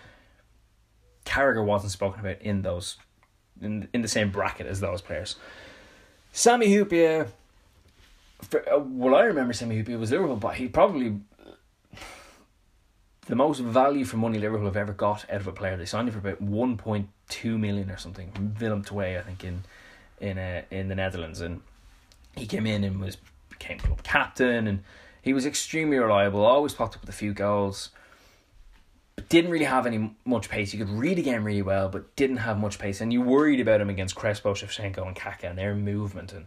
[1.26, 2.96] Carragher wasn't spoken about in those
[3.60, 5.36] in in the same bracket as those players.
[6.32, 7.28] Sami Hyypiä,
[8.40, 11.20] for, uh, well, I remember Sami Hyypiä was Liverpool, but he probably
[13.30, 15.76] the most value for money Liverpool have ever got out of a player.
[15.76, 19.22] They signed him for about one point two million or something from Willem II, I
[19.22, 19.62] think in
[20.20, 21.62] in uh, in the Netherlands, and
[22.36, 23.16] he came in and was
[23.48, 24.82] became club captain, and
[25.22, 26.44] he was extremely reliable.
[26.44, 27.90] Always popped up with a few goals
[29.28, 30.72] didn't really have any much pace.
[30.72, 33.00] You could read the game really well, but didn't have much pace.
[33.00, 36.46] And you worried about him against Crespo, Shevchenko, and Kaka and their movement and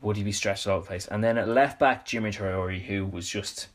[0.00, 1.06] would he be stretched all over the place.
[1.06, 3.68] And then at left back, Djimi Traore, who was just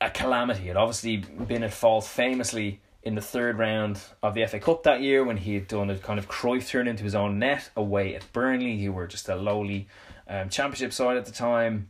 [0.00, 0.68] a calamity.
[0.68, 5.00] Had obviously been at fault famously in the third round of the FA Cup that
[5.00, 8.14] year when he had done a kind of Cruyff turn into his own net away
[8.14, 9.88] at Burnley, who were just a lowly
[10.28, 11.88] um, championship side at the time.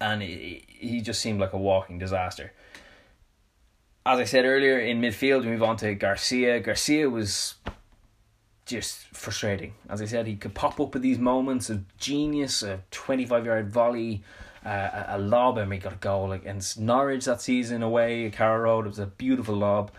[0.00, 2.52] And he, he just seemed like a walking disaster
[4.06, 6.60] as I said earlier, in midfield, we move on to Garcia.
[6.60, 7.54] Garcia was
[8.66, 9.74] just frustrating.
[9.88, 13.70] As I said, he could pop up with these moments of genius, a 25 yard
[13.70, 14.22] volley,
[14.64, 18.60] uh, a, lob, and he got a goal against Norwich that season away at Carrow
[18.60, 18.86] Road.
[18.86, 19.90] It was a beautiful lob,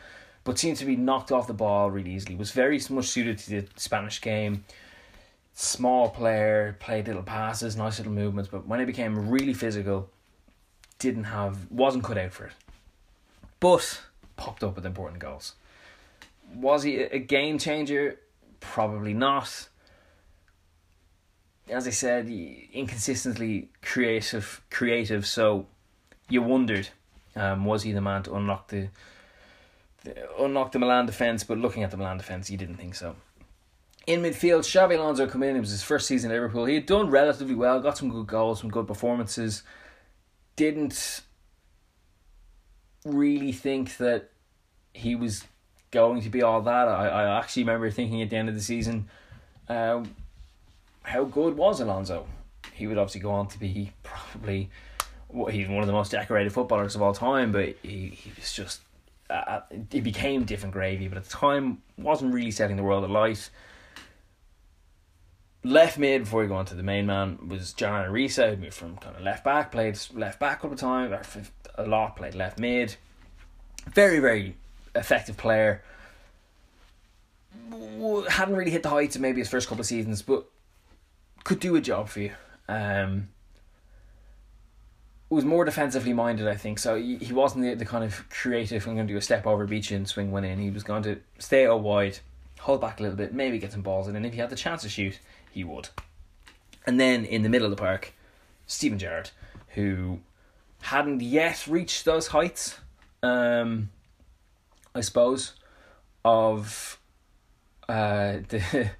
[0.44, 2.36] but seemed to be knocked off the ball really easily.
[2.36, 4.66] Was very much suited to the Spanish game.
[5.54, 10.10] Small player, played little passes, nice little movements, but when it became really physical,
[11.00, 12.54] didn't have, wasn't cut out for it
[13.66, 14.02] but
[14.36, 15.56] popped up with important goals.
[16.54, 18.20] Was he a game changer?
[18.60, 19.70] Probably not.
[21.68, 25.26] As I said, inconsistently creative, creative.
[25.26, 25.66] So
[26.30, 26.90] you wondered,
[27.36, 28.90] um, was he the man to unlock the
[30.38, 33.16] unlocked the Milan defence, but looking at the Milan defence, you didn't think so.
[34.08, 35.56] In midfield, Xabi Alonso come in.
[35.56, 36.66] It was his first season at Liverpool.
[36.66, 39.64] He had done relatively well, got some good goals, some good performances.
[40.56, 41.22] Didn't
[43.04, 44.30] really think that
[44.94, 45.44] he was
[45.92, 46.88] going to be all that.
[46.88, 49.10] I, I actually remember thinking at the end of the season,
[49.68, 50.04] uh,
[51.06, 52.28] how good was Alonso?
[52.74, 54.70] He would obviously go on to be probably
[55.50, 58.82] he's one of the most decorated footballers of all time, but he, he was just
[59.30, 61.08] uh, he became different gravy.
[61.08, 63.50] But at the time, wasn't really setting the world alight.
[65.64, 68.58] Left mid before he go on to the main man was John Arne Riise, who
[68.58, 71.18] moved from kind of left back, played left back all the time,
[71.76, 72.96] a lot, played left mid.
[73.88, 74.56] Very, very
[74.94, 75.84] effective player.
[78.30, 80.46] Hadn't really hit the heights of maybe his first couple of seasons, but
[81.46, 82.32] could do a job for you.
[82.68, 83.30] Um,
[85.30, 86.80] was more defensively minded, I think.
[86.80, 89.48] So he, he wasn't the, the kind of creative, I'm going to do a step
[89.48, 90.60] over beach and swing one in.
[90.60, 92.20] He was going to stay out wide,
[92.60, 94.56] hold back a little bit, maybe get some balls in, and if he had the
[94.56, 95.20] chance to shoot,
[95.52, 95.90] he would.
[96.86, 98.14] And then in the middle of the park,
[98.68, 99.32] Steven Gerrard,
[99.70, 100.20] who
[100.82, 102.80] hadn't yet reached those heights,
[103.24, 103.90] um,
[104.94, 105.54] I suppose,
[106.24, 107.00] of
[107.90, 108.92] uh, the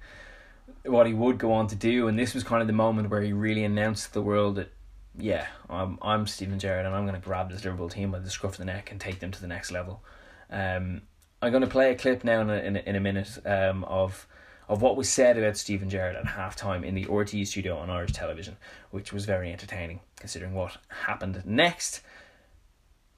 [0.88, 3.22] what he would go on to do, and this was kind of the moment where
[3.22, 4.72] he really announced to the world that
[5.18, 8.30] yeah, I'm I'm Steven Gerrard and I'm going to grab this Liverpool team by the
[8.30, 10.02] scruff of the neck and take them to the next level.
[10.50, 11.02] Um,
[11.40, 13.84] I'm going to play a clip now in a, in a, in a minute um,
[13.84, 14.26] of
[14.68, 18.12] of what was said about Steven Gerrard at halftime in the RTÉ studio on Irish
[18.12, 18.56] television,
[18.90, 22.02] which was very entertaining considering what happened next.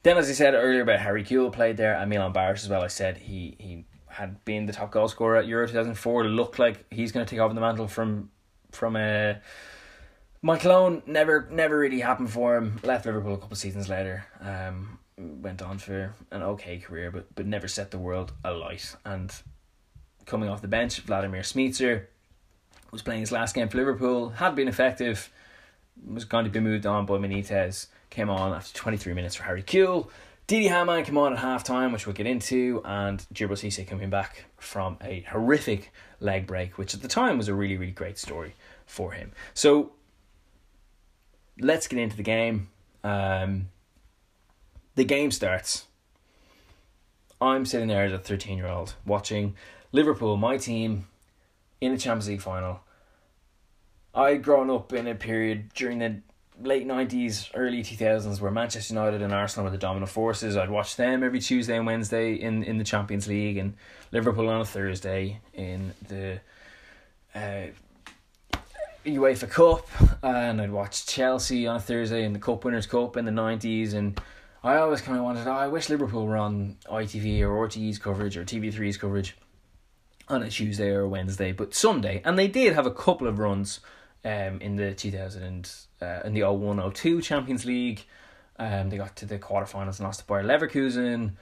[0.03, 2.83] Then, as I said earlier about Harry Kewell played there and Milan Baroš as well.
[2.83, 6.25] I said he he had been the top goal scorer at Euro two thousand four.
[6.25, 8.31] Looked like he's going to take over the mantle from
[8.73, 9.31] from a.
[9.31, 9.35] Uh,
[10.41, 12.79] Michael Owen never never really happened for him.
[12.83, 14.25] Left Liverpool a couple seasons later.
[14.41, 18.95] Um, went on for an okay career, but but never set the world alight.
[19.05, 19.35] And
[20.27, 22.07] coming off the bench, Vladimir Smicer
[22.93, 24.31] was playing his last game for Liverpool.
[24.31, 25.31] Had been effective.
[26.07, 27.89] Was going to be moved on by Benitez.
[28.09, 30.09] Came on after twenty three minutes for Harry Kewell.
[30.49, 34.09] Didi Hamann came on at half time, which we'll get into, and Djibril Cissé coming
[34.09, 38.17] back from a horrific leg break, which at the time was a really, really great
[38.17, 38.55] story
[38.87, 39.33] for him.
[39.53, 39.93] So
[41.61, 42.71] let's get into the game.
[43.05, 43.69] Um,
[44.95, 45.85] the game starts.
[47.43, 49.55] I'm sitting there as a 13 year old watching
[49.93, 51.09] Liverpool, my team,
[51.83, 52.81] in the Champions League final.
[54.15, 56.23] I'd grown up in a period during the
[56.63, 60.57] late 90s, early 2000s where Manchester United and Arsenal were the dominant forces.
[60.57, 63.75] I'd watch them every Tuesday and Wednesday in, in the Champions League and
[64.13, 66.41] Liverpool on a Thursday in the
[67.35, 67.67] uh,
[69.05, 69.89] UEFA Cup,
[70.23, 73.95] and I'd watch Chelsea on a Thursday in the Cup Winners' Cup in the nineties,
[73.95, 74.21] and
[74.63, 75.47] I always kind of wanted.
[75.47, 79.37] Oh, I wish Liverpool were on ITV or RTÉ's coverage or TV3's coverage
[80.29, 83.39] on a Tuesday or a Wednesday, but Sunday, and they did have a couple of
[83.39, 83.81] runs
[84.25, 88.05] um, in the two thousand and uh, in the 0102 Champions League.
[88.59, 91.33] Um, they got to the quarterfinals and lost to Bayer Leverkusen.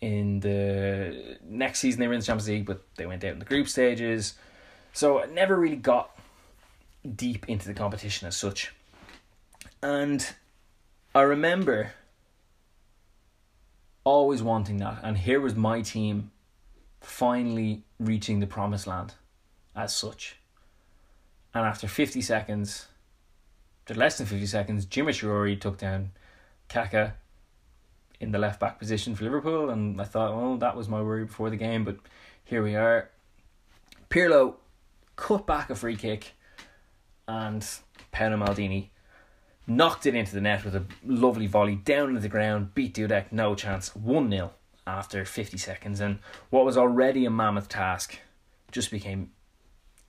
[0.00, 3.38] In the next season, they were in the Champions League, but they went out in
[3.38, 4.34] the group stages.
[4.92, 6.10] So I never really got
[7.14, 8.72] deep into the competition as such.
[9.82, 10.26] And
[11.14, 11.92] I remember
[14.02, 15.00] always wanting that.
[15.02, 16.30] And here was my team
[17.00, 19.14] finally reaching the promised land
[19.74, 20.36] as such.
[21.54, 22.88] And after 50 seconds,
[23.82, 26.10] after less than 50 seconds, Djimi Traore took down
[26.68, 27.14] Kaka
[28.20, 29.70] in the left back position for Liverpool.
[29.70, 31.84] And I thought, well, that was my worry before the game.
[31.84, 31.98] But
[32.44, 33.10] here we are.
[34.10, 34.54] Pirlo
[35.16, 36.32] cut back a free kick
[37.28, 37.66] and
[38.10, 38.88] Paolo Maldini
[39.66, 43.32] knocked it into the net with a lovely volley down into the ground, beat Dudek,
[43.32, 44.52] no chance, 1 0
[44.86, 46.00] after 50 seconds.
[46.00, 46.18] And
[46.50, 48.18] what was already a mammoth task
[48.70, 49.30] just became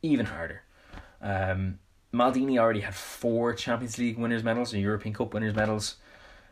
[0.01, 0.64] even harder.
[1.25, 1.79] Um,
[2.13, 5.95] Maldini already had four Champions League winners' medals and European Cup winners' medals.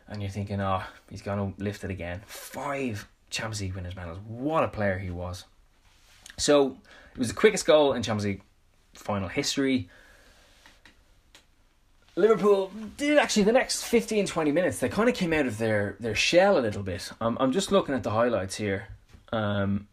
[0.08, 2.20] And you're thinking, oh, he's going to lift it again.
[2.26, 4.18] Five Champions League winners' medals.
[4.26, 5.44] What a player he was.
[6.36, 6.76] So
[7.12, 8.42] it was the quickest goal in Champions League
[8.94, 9.88] final history.
[12.16, 15.96] Liverpool did actually the next 15 20 minutes they kind of came out of their
[15.98, 17.10] their shell a little bit.
[17.20, 18.88] I'm I'm just looking at the highlights here.
[19.32, 19.88] Um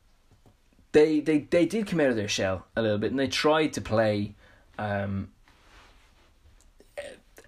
[0.91, 3.73] they they they did come out of their shell a little bit and they tried
[3.73, 4.35] to play
[4.77, 5.29] um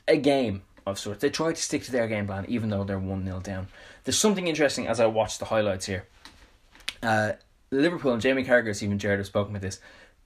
[0.08, 1.22] a game of sorts.
[1.22, 3.68] They tried to stick to their game plan even though they're 1-0 down.
[4.04, 6.06] There's something interesting as I watch the highlights here.
[7.02, 7.34] Uh
[7.72, 9.80] Liverpool and Jamie Carragher, even Gerrard have spoken about this.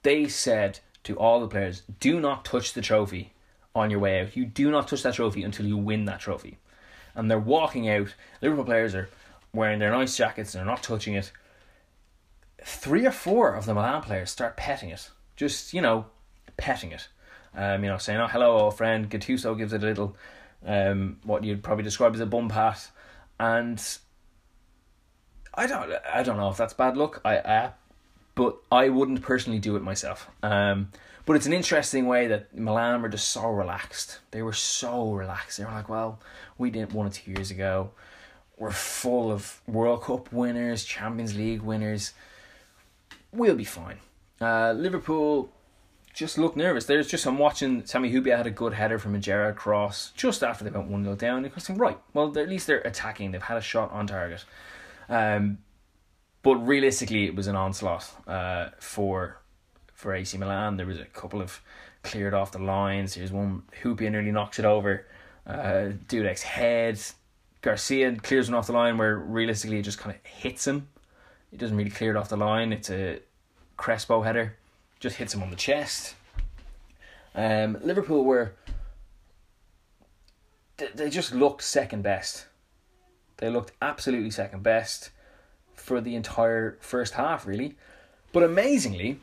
[0.04, 3.34] They said to all the players, do not touch the trophy
[3.74, 4.36] on your way out.
[4.36, 6.58] You do not touch that trophy until you win that trophy.
[7.16, 8.14] And they're walking out.
[8.42, 9.10] Liverpool players are
[9.54, 11.32] wearing their nice jackets and they're not touching it.
[12.64, 15.10] three or four of the Milan players start petting it.
[15.36, 16.08] Just, you know,
[16.58, 17.08] petting it.
[17.56, 19.10] Um, you know, saying, oh, hello, old friend.
[19.10, 20.16] Gattuso gives it a little,
[20.66, 22.90] um, what you'd probably describe as a bum pat.
[23.40, 23.82] And
[25.54, 27.22] I don't, I don't know if that's bad luck.
[27.26, 27.72] I, I
[28.38, 30.30] but I wouldn't personally do it myself.
[30.44, 30.92] Um,
[31.26, 34.20] but it's an interesting way that Milan were just so relaxed.
[34.32, 35.58] They were so relaxed.
[35.58, 36.20] They were like, well,
[36.58, 37.90] we did one it two years ago.
[38.58, 42.14] We're full of World Cup winners, Champions League winners.
[43.32, 43.98] We'll be fine.
[44.40, 45.50] Uh, Liverpool
[46.18, 46.86] just looked nervous.
[46.86, 50.44] There's just I'm watching Sami Hyypiä had a good header from a Gerrard cross just
[50.44, 51.44] after they went one 0 down.
[51.44, 53.32] You're thinking, right, well at least they're attacking.
[53.32, 54.44] They've had a shot on target.
[55.10, 55.60] Um,
[56.42, 59.38] but realistically, it was an onslaught uh, for
[59.94, 60.78] for AC Milan.
[60.78, 61.62] There was a couple of
[62.02, 63.14] cleared off the lines.
[63.14, 65.06] Here's one Hyypiä nearly knocks it over.
[65.46, 67.00] Uh, Dudek's head.
[67.62, 70.88] Garcia clears one off the line where realistically it just kind of hits him.
[71.52, 72.74] It doesn't really clear it off the line.
[72.74, 73.20] It's a
[73.78, 74.58] Crespo header.
[75.00, 76.16] Just hits him on the chest.
[77.36, 78.54] Um, Liverpool were.
[80.96, 82.46] They just looked second best.
[83.38, 85.12] They looked absolutely second best
[85.74, 87.76] for the entire first half, really.
[88.32, 89.20] But amazingly,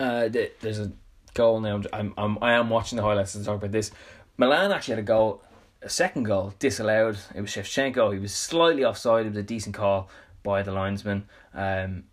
[0.00, 0.92] uh, there's a
[1.34, 1.82] goal now.
[1.92, 3.90] I'm, I'm I am watching the highlights to talk about this.
[4.36, 5.42] Milan actually had a goal,
[5.82, 7.18] a second goal disallowed.
[7.34, 8.12] It was Shevchenko.
[8.12, 9.26] He was slightly offside.
[9.26, 10.08] It was a decent call
[10.42, 11.28] by the linesman.
[11.54, 12.04] Um,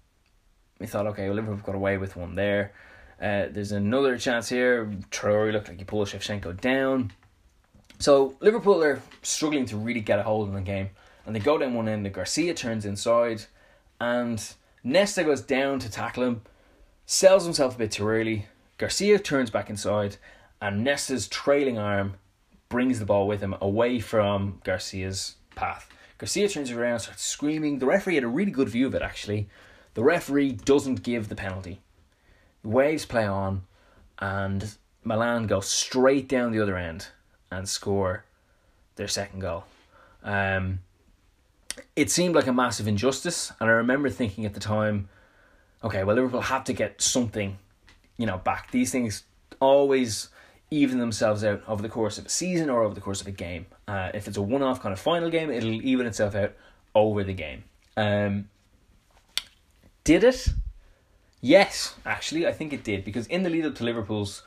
[0.80, 2.72] we thought, okay, well, Liverpool got away with one there.
[3.22, 4.86] Uh, there's another chance here.
[5.12, 7.12] Traore looked like he pulled Shevchenko down.
[8.00, 10.90] So Liverpool are struggling to really get a hold of the game,
[11.26, 12.06] and they go down one end.
[12.06, 13.44] The Garcia turns inside,
[14.00, 14.42] and
[14.86, 16.42] Nesta goes down to tackle him,
[17.06, 18.46] sells himself a bit too early.
[18.78, 20.16] Garcia turns back inside,
[20.62, 22.14] and Nesta's trailing arm
[22.70, 25.90] brings the ball with him away from Garcia's path.
[26.18, 27.80] Garcia turns around, starts screaming.
[27.80, 29.50] The referee had a really good view of it actually.
[30.00, 31.82] The referee doesn't give the penalty.
[32.62, 33.64] The waves play on,
[34.18, 37.10] and Milan go straight down the other end
[37.52, 38.24] and score
[38.95, 39.66] their second goal.
[40.24, 40.80] Um,
[41.97, 45.10] it seemed like a massive injustice, and I remember thinking at the time,
[45.84, 47.58] okay, well, Liverpool have to get something,
[48.16, 48.72] you know, back.
[48.72, 49.26] These things
[49.60, 50.30] always
[50.72, 53.32] even themselves out over the course of a season or over the course of a
[53.32, 53.66] game.
[53.86, 56.54] Uh, if it's a one-off kind of final game, it'll even itself out
[56.95, 57.66] over the game.
[57.97, 58.47] Um,
[60.04, 60.50] did it?
[61.41, 64.43] Yes, actually, I think it did because in the lead up to Liverpool's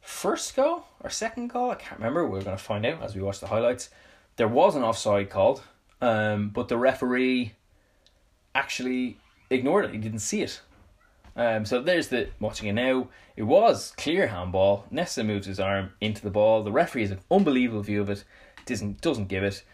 [0.00, 2.26] first goal or second goal, I can't remember.
[2.26, 3.90] We're going to find out as we watch the highlights.
[4.36, 5.62] There was an offside called,
[6.00, 7.52] um, but the referee
[8.54, 9.18] actually
[9.50, 9.92] ignored it.
[9.92, 10.60] He didn't see it.
[11.36, 13.08] Um, so there's the watching it now.
[13.36, 14.86] It was clear handball.
[14.90, 16.62] Nesta moves his arm into the ball.
[16.62, 18.24] The referee has an unbelievable view of it.
[18.66, 19.64] Doesn't doesn't give it.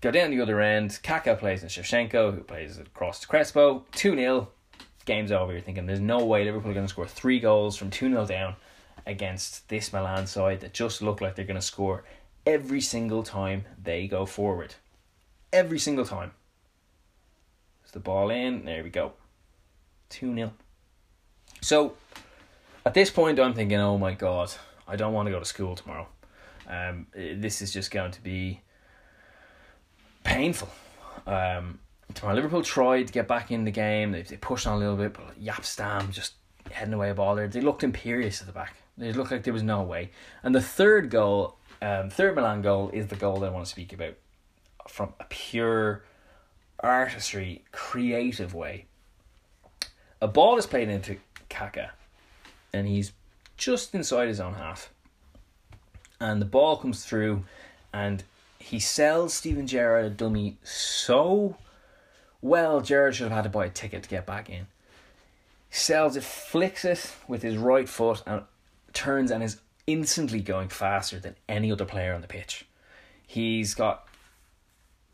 [0.00, 0.98] Go down the other end.
[1.02, 3.84] Kaka plays in Shevchenko, who plays across to Crespo.
[3.92, 4.48] Two 0
[5.04, 5.52] Game's over.
[5.52, 8.26] You're thinking there's no way Liverpool are going to score three goals from two 0
[8.26, 8.56] down
[9.06, 12.04] against this Milan side that just look like they're going to score
[12.46, 14.74] every single time they go forward.
[15.52, 16.32] Every single time.
[17.82, 18.64] There's the ball in.
[18.64, 19.12] There we go.
[20.10, 20.52] 2 0.
[21.60, 21.94] So
[22.84, 24.52] at this point, I'm thinking, oh my god,
[24.86, 26.08] I don't want to go to school tomorrow.
[26.68, 28.60] Um, this is just going to be
[30.24, 30.68] painful.
[31.26, 31.80] Um,
[32.22, 34.12] Liverpool tried to get back in the game.
[34.12, 36.34] They, they pushed on a little bit, but Jaap Stam just
[36.70, 37.48] heading away a ball there.
[37.48, 38.76] They looked imperious at the back.
[38.96, 40.10] They looked like there was no way.
[40.42, 43.70] And the third goal, um, third Milan goal, is the goal that I want to
[43.70, 44.14] speak about
[44.88, 46.04] from a pure
[46.80, 48.86] artistry, creative way.
[50.20, 51.16] A ball is played into
[51.48, 51.92] Kaka,
[52.72, 53.12] and he's
[53.56, 54.90] just inside his own half.
[56.20, 57.44] And the ball comes through,
[57.92, 58.22] and
[58.58, 61.56] he sells Steven Gerrard a dummy so
[62.42, 64.66] well, Gerrard should have had to buy a ticket to get back in.
[65.70, 68.42] Sells it, flicks it with his right foot, and
[68.92, 72.66] turns and is instantly going faster than any other player on the pitch.
[73.26, 74.06] He's got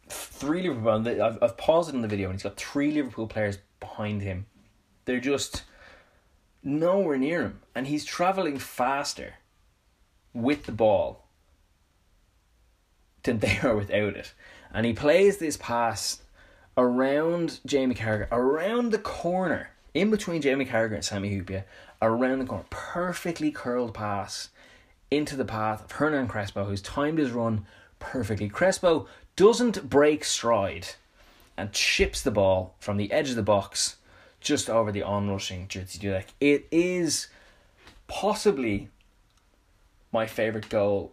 [0.09, 1.23] three Liverpool.
[1.23, 4.47] I've, I've paused it on the video, and he's got three Liverpool players behind him.
[5.05, 5.65] They're just
[6.65, 9.35] nowhere near him, and he's traveling faster
[10.33, 11.27] with the ball
[13.23, 14.33] than they are without it.
[14.73, 16.23] And he plays this pass
[16.79, 21.65] around Jamie Carragher, around the corner, in between Jamie Carragher and Sami Hyypiä,
[22.01, 24.51] around the corner, perfectly curled pass
[25.11, 27.67] into the path of Hernan Crespo, who's timed his run
[27.99, 28.49] perfectly.
[28.49, 30.87] Crespo doesn't break stride
[31.57, 33.97] and chips the ball from the edge of the box
[34.41, 36.27] just over the onrushing Jerzy Dudek.
[36.41, 37.27] It is
[38.07, 38.89] possibly
[40.13, 41.13] my favourite goal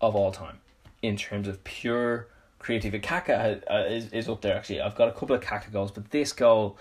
[0.00, 0.60] of all time
[1.02, 2.28] in terms of pure
[2.66, 2.98] creativity.
[2.98, 4.80] Kaka uh, is, is up there actually.
[4.80, 6.76] I've got a couple of Kaka goals, but this goal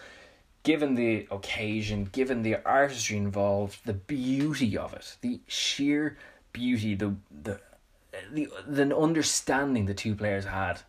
[0.63, 6.17] given the occasion, given the artistry involved, the beauty of it, the sheer
[6.51, 7.61] beauty, the the
[8.33, 10.81] the the understanding the two players had,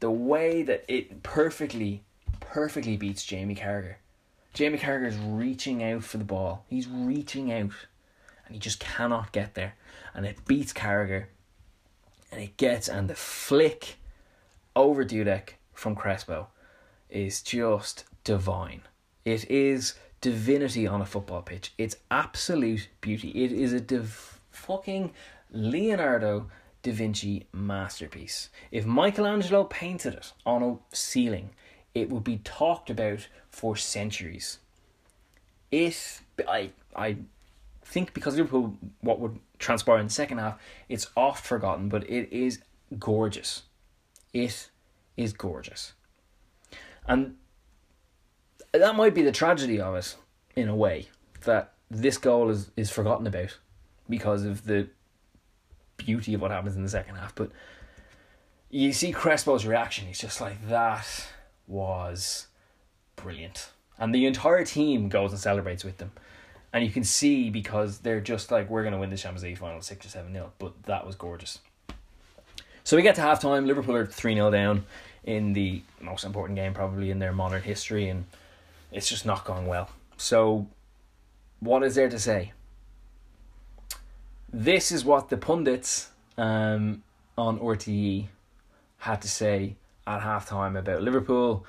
[0.00, 2.02] the way that it perfectly
[2.40, 3.94] perfectly beats Jamie Carragher.
[4.52, 6.64] Jamie Carragher is reaching out for the ball.
[6.68, 7.70] He's reaching out,
[8.46, 9.76] and he just cannot get there.
[10.14, 11.26] And it beats Carragher,
[12.32, 13.98] and it gets and the flick
[14.76, 16.48] over Dudek from Crespo
[17.08, 18.82] is just divine.
[19.24, 21.72] It is divinity on a football pitch.
[21.78, 23.30] It's absolute beauty.
[23.30, 25.12] It is a div- fucking
[25.50, 26.48] Leonardo
[26.82, 28.50] da Vinci masterpiece.
[28.70, 31.50] If Michelangelo painted it on a ceiling,
[31.94, 34.58] it would be talked about for centuries.
[35.72, 37.16] It, I, I
[37.84, 42.32] think because Liverpool, what would transpire in the second half, it's oft forgotten, but it
[42.32, 42.60] is
[42.98, 43.62] gorgeous.
[44.44, 44.68] It
[45.16, 45.94] is gorgeous.
[47.06, 47.36] And
[48.72, 50.16] that might be the tragedy of it,
[50.54, 51.08] in a way,
[51.44, 53.58] that this goal is, is forgotten about
[54.08, 54.88] because of the
[55.96, 57.34] beauty of what happens in the second half.
[57.34, 57.50] But
[58.68, 61.28] you see Crespo's reaction, he's just like, that
[61.66, 62.48] was
[63.14, 63.70] brilliant.
[63.98, 66.12] And the entire team goes and celebrates with them.
[66.72, 69.56] And you can see because they're just like, we're going to win the Champions League
[69.56, 70.52] final 6 or 7 0.
[70.58, 71.60] But that was gorgeous.
[72.86, 73.66] So we get to half time.
[73.66, 74.86] Liverpool are 3 0 down
[75.24, 78.08] in the most important game, probably in their modern history.
[78.08, 78.26] And
[78.92, 79.90] it's just not going well.
[80.16, 80.68] So,
[81.58, 82.52] what is there to say?
[84.52, 87.02] This is what the pundits um,
[87.36, 88.28] on RTE
[88.98, 89.74] had to say
[90.06, 91.66] at halftime about Liverpool,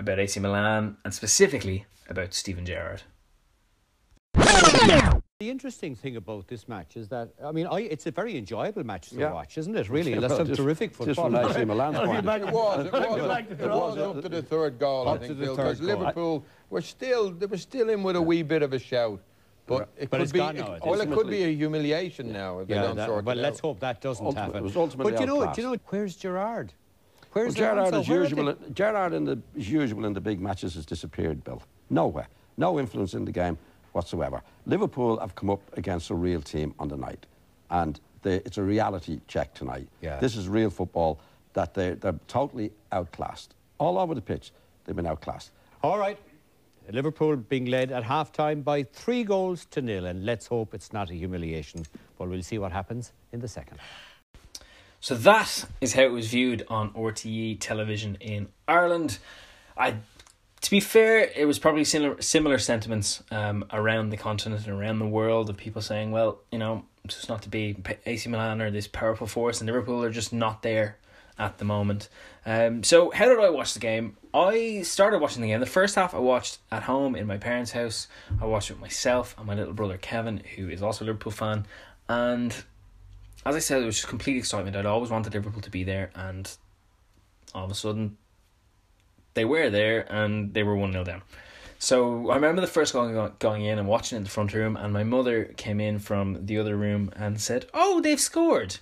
[0.00, 3.02] about AC Milan, and specifically about Steven Gerrard.
[5.44, 8.82] The interesting thing about this match is that I mean, I, it's a very enjoyable
[8.82, 9.30] match to Yeah.
[9.34, 9.90] watch, isn't it?
[9.90, 11.30] Really, Yeah, that's some just- terrific just football.
[11.32, 12.18] from AC Milan's point.
[12.18, 12.86] It was.
[12.86, 13.50] It was.
[13.50, 15.80] It was up to the third goal, I Up to think, Bill, because.
[15.82, 19.20] Liverpool were still they were still in with a wee bit of a shout,
[19.66, 21.54] but it But could it's be gone it- now, it well, it could be a
[21.54, 23.62] humiliation now if they Yeah, don't that, sort well, it let's out.
[23.68, 24.56] hope that doesn't Ultimate- happen.
[24.56, 25.56] it was ultimately but you know, outclassed.
[25.56, 26.72] do you know, where's Gerrard?
[27.34, 28.00] Where's Well, Gerrard Alonso?
[28.00, 28.44] as usual.
[28.54, 28.70] they?
[28.70, 31.44] Gerrard in the as usual in the big matches has disappeared.
[31.44, 33.58] Bill, nowhere, no influence in the game
[33.94, 34.42] whatsoever.
[34.66, 37.26] Liverpool have come up against a real team on the night,
[37.70, 39.88] and they, it's a reality check tonight.
[40.00, 40.18] Yeah.
[40.18, 41.20] This is real football.
[41.54, 44.50] That they're, they're totally outclassed all over the pitch.
[44.84, 45.50] They've been outclassed.
[45.82, 46.18] All right.
[46.90, 50.92] Liverpool being led at half time by three goals to nil, and let's hope it's
[50.92, 51.86] not a humiliation.
[52.18, 53.78] But we'll see what happens in the second.
[55.00, 59.18] So that is how it was viewed on RTE television in Ireland.
[59.76, 59.96] I,
[60.64, 64.98] to be fair, it was probably similar similar sentiments um, around the continent and around
[64.98, 68.62] the world of people saying, well, you know, it's just not to be AC Milan
[68.62, 70.96] or this powerful force, and Liverpool are just not there
[71.38, 72.08] at the moment.
[72.46, 74.16] Um, so how did I watch the game?
[74.32, 75.60] I started watching the game.
[75.60, 78.08] The first half I watched at home in my parents' house.
[78.40, 81.32] I watched it with myself and my little brother Kevin, who is also a Liverpool
[81.32, 81.66] fan,
[82.08, 82.54] and
[83.44, 84.76] as I said, it was just complete excitement.
[84.76, 86.50] I'd always wanted Liverpool to be there, and
[87.54, 88.16] all of a sudden,
[89.34, 91.22] they were there and they were 1 0 down.
[91.78, 94.74] So I remember the first going going in and watching it in the front room,
[94.74, 98.78] and my mother came in from the other room and said, "Oh, they've scored."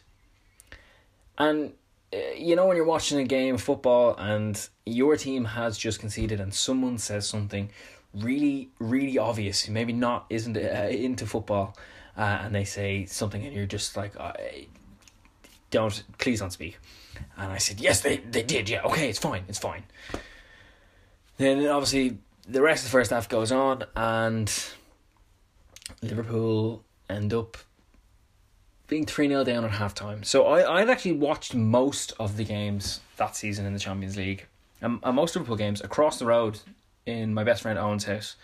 [1.37, 1.73] And
[2.15, 5.99] uh, you know when you're watching a game of football and your team has just
[5.99, 7.71] conceded, and someone says something
[8.15, 11.77] really, really obvious, maybe not isn't uh, into football,
[12.17, 14.13] uh, and they say something, and you're just like,
[15.71, 16.79] "Don't, please don't speak."
[17.37, 18.69] And I said, "Yes, they they did.
[18.69, 19.85] Yeah, okay, it's fine, it's fine."
[21.43, 24.49] Then obviously the rest of the first half goes on, and
[26.01, 27.57] Liverpool end up
[28.87, 30.23] being 3 0 down at half time.
[30.23, 34.47] So I, I'd actually watched most of the games that season in the Champions League.
[34.81, 36.61] And, and most Liverpool games across the road
[37.07, 38.37] in my best friend Owen's house.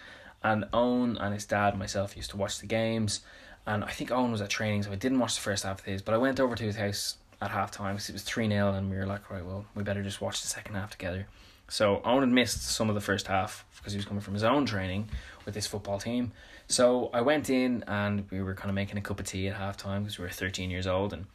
[0.42, 3.20] And Owen and his dad and myself used to watch the games.
[3.64, 5.84] And I think Owen was at training, so I didn't watch the first half of
[5.84, 6.02] his.
[6.02, 8.72] But I went over to his house at half time because it was 3 0,
[8.72, 11.28] and we were like, right, well, we better just watch the second half together.
[11.68, 14.66] So Owen missed some of the first half because he was coming from his own
[14.66, 15.08] training
[15.44, 16.32] with this football team.
[16.66, 19.56] So I went in and we were kind of making a cup of tea at
[19.56, 21.26] half time because we were 13 years old and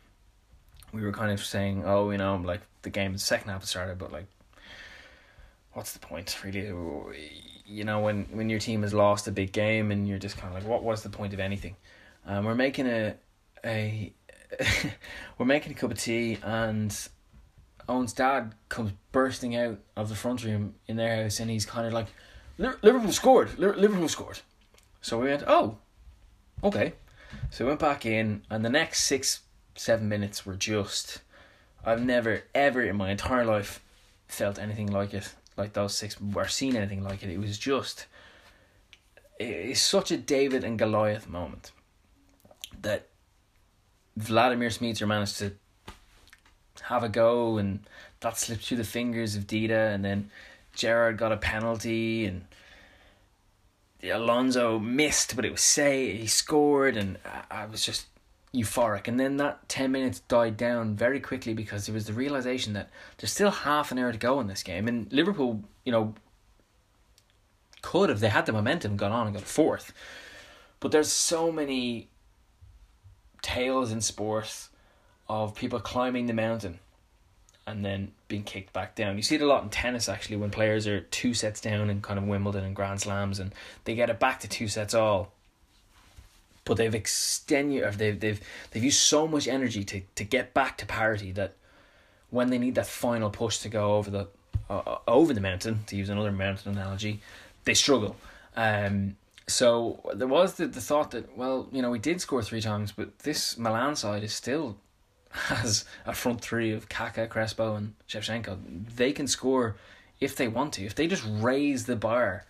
[0.92, 3.98] we were kind of saying, oh, you know, like the game, the second half started,
[3.98, 4.26] but like,
[5.74, 6.72] what's the point really?
[7.66, 10.56] You know, when, when your team has lost a big game and you're just kind
[10.56, 11.76] of like, what was the point of anything?
[12.26, 13.16] Um, we're making a,
[13.66, 14.14] a
[15.38, 16.96] we're making a cup of tea and
[17.88, 21.86] Owen's dad comes bursting out of the front room in their house and he's kind
[21.86, 22.08] of like,
[22.58, 24.40] Liverpool scored, Liverpool scored.
[25.02, 25.78] So we went, oh,
[26.64, 26.94] okay.
[27.50, 29.42] So we went back in, and the next six,
[29.76, 31.22] seven minutes were just.
[31.84, 33.84] I've never, ever in my entire life
[34.28, 35.34] felt anything like it.
[35.58, 37.30] like those six or seen anything like it.
[37.30, 38.08] It was just
[39.40, 41.72] it's such a David and Goliath moment
[42.82, 43.10] that
[44.16, 45.54] Vladimir Smicer managed to
[46.84, 47.80] have a go and
[48.20, 50.30] that slipped through the fingers of Dida and then
[50.76, 52.46] Gerrard got a penalty and
[54.04, 58.08] Alonso missed but it was say he scored and I, I was just
[58.54, 59.08] euphoric.
[59.08, 62.90] And then that 10 minutes died down very quickly because there was the realization that
[63.18, 66.14] there's still half an hour to go in this game and Liverpool you know
[67.82, 69.94] could have they had the momentum gone on and got fourth.
[70.80, 72.10] But there's so many
[73.42, 74.70] tales in sports
[75.28, 76.80] of people climbing the mountain
[77.66, 79.16] and then being kicked back down.
[79.16, 82.02] You see it a lot in tennis actually when players are two sets down in
[82.02, 83.54] kind of Wimbledon and Grand Slams and
[83.86, 85.32] they get it back to two sets all
[86.66, 90.78] but they've extended or they've they've they've used so much energy to to get back
[90.78, 91.56] to parity that
[92.30, 94.28] when they need that final push to go over the
[94.70, 97.20] uh, over the mountain to use another mountain analogy
[97.66, 98.16] they struggle
[98.56, 99.16] um
[99.46, 102.92] so there was the, the thought that well you know we did score three times
[102.92, 104.78] but this Milan side is still
[105.34, 108.96] has a front three of Kaka, Crespo, and Shevchenko.
[108.96, 109.76] They can score
[110.20, 110.86] if they want to.
[110.86, 112.46] If they just raise the bar,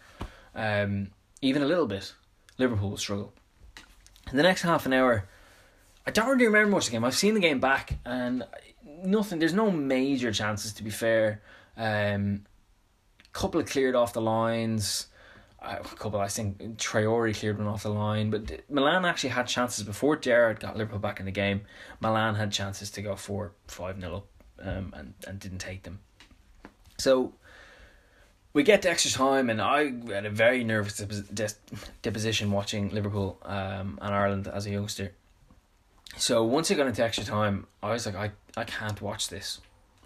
[0.54, 1.10] um,
[1.42, 2.14] even a little bit,
[2.58, 3.34] Liverpool will struggle.
[4.30, 5.28] In the next half an hour,
[6.06, 7.06] I don't really remember much of the game.
[7.06, 8.44] I've seen the game back and
[9.04, 9.40] nothing.
[9.40, 11.42] There's no major chances to be fair.
[11.78, 12.46] Um,
[13.32, 15.08] couple of cleared off the lines.
[15.64, 19.86] A couple, I think Traore cleared one off the line, but Milan actually had chances
[19.86, 21.62] before Gerrard got Liverpool back in the game.
[22.02, 24.28] Milan had chances to go four, five nil up,
[24.60, 26.00] um, and and didn't take them.
[26.98, 27.34] So
[28.54, 30.98] we get to extra time, and I had a very nervous
[32.02, 35.14] deposition watching Liverpool um, and Ireland as a youngster.
[36.18, 39.62] So once it got into extra time, I was like, I, I can't watch this.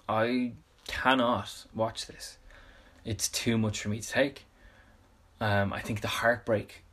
[0.07, 0.53] I
[0.87, 2.37] cannot watch this.
[3.03, 4.45] It's too much for me to take.
[5.39, 6.83] Um, I think the heartbreak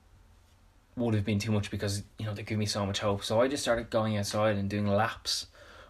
[0.96, 3.24] would have been too much because you know they give me so much hope.
[3.24, 5.46] So I just started going outside and doing laps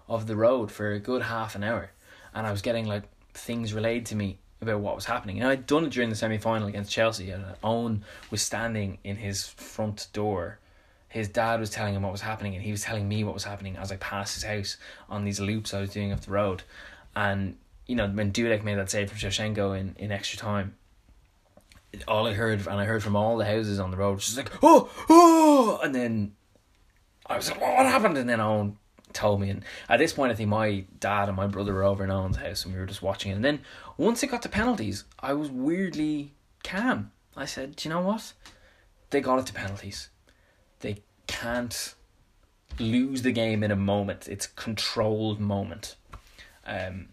[0.09, 1.91] of the road for a good half an hour,
[2.35, 5.39] and I was getting like things relayed to me about what was happening.
[5.39, 7.31] And I'd done it during the semi final against Chelsea.
[7.31, 10.59] And Owen was standing in his front door.
[11.09, 13.45] His dad was telling him what was happening, and he was telling me what was
[13.45, 14.77] happening as I passed his house
[15.09, 16.65] on these loops I was doing up the road.
[17.15, 20.75] And you know when Dudek made that save from Shevchenko in, in extra time,
[22.09, 24.51] all I heard and I heard from all the houses on the road, she's like
[24.63, 26.33] oh oh, and then
[27.27, 28.19] I was like, what happened?
[28.19, 28.77] And then Owen
[29.13, 29.51] told me.
[29.51, 32.37] And at this point, I think my dad and my brother were over in Owen's
[32.37, 33.37] house and we were just watching it.
[33.37, 33.61] And then
[33.97, 37.13] once it got to penalties, I was weirdly calm.
[37.37, 38.33] I said, Do you know what?
[39.11, 40.11] They got it to penalties.
[40.81, 41.95] They can't
[42.79, 44.29] lose the game in a moment.
[44.29, 45.97] It's controlled moment.
[46.67, 47.09] Um,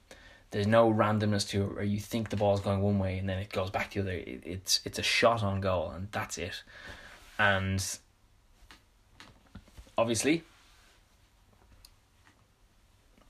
[0.52, 3.40] there's no randomness to it where you think the ball's going one way and then
[3.40, 4.12] it goes back the other.
[4.12, 6.64] It, it's it's a shot on goal and that's it.
[7.40, 7.84] And
[9.98, 10.44] obviously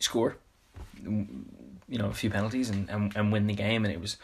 [0.04, 0.38] score,
[1.04, 1.38] you
[1.90, 4.18] know, a few penalties and, and, and win the game, and it was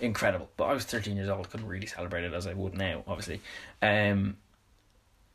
[0.00, 0.48] incredible.
[0.56, 3.40] But I was 13 years old, couldn't really celebrate it as I would now, obviously.
[3.80, 4.36] Um,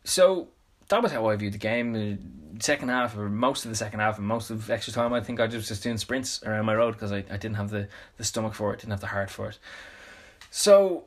[0.04, 0.50] so
[0.90, 1.94] that was how I viewed the game.
[1.94, 2.18] The
[2.60, 5.40] second half, or most of the second half, and most of extra time, I think
[5.40, 8.24] I was just doing sprints around my road because I, I didn't have the, the
[8.24, 9.60] stomach for it, didn't have the heart for it.
[10.50, 11.06] So,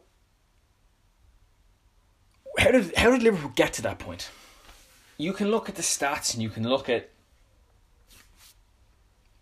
[2.58, 4.30] how did how did Liverpool get to that point?
[5.16, 7.10] You can look at the stats and you can look at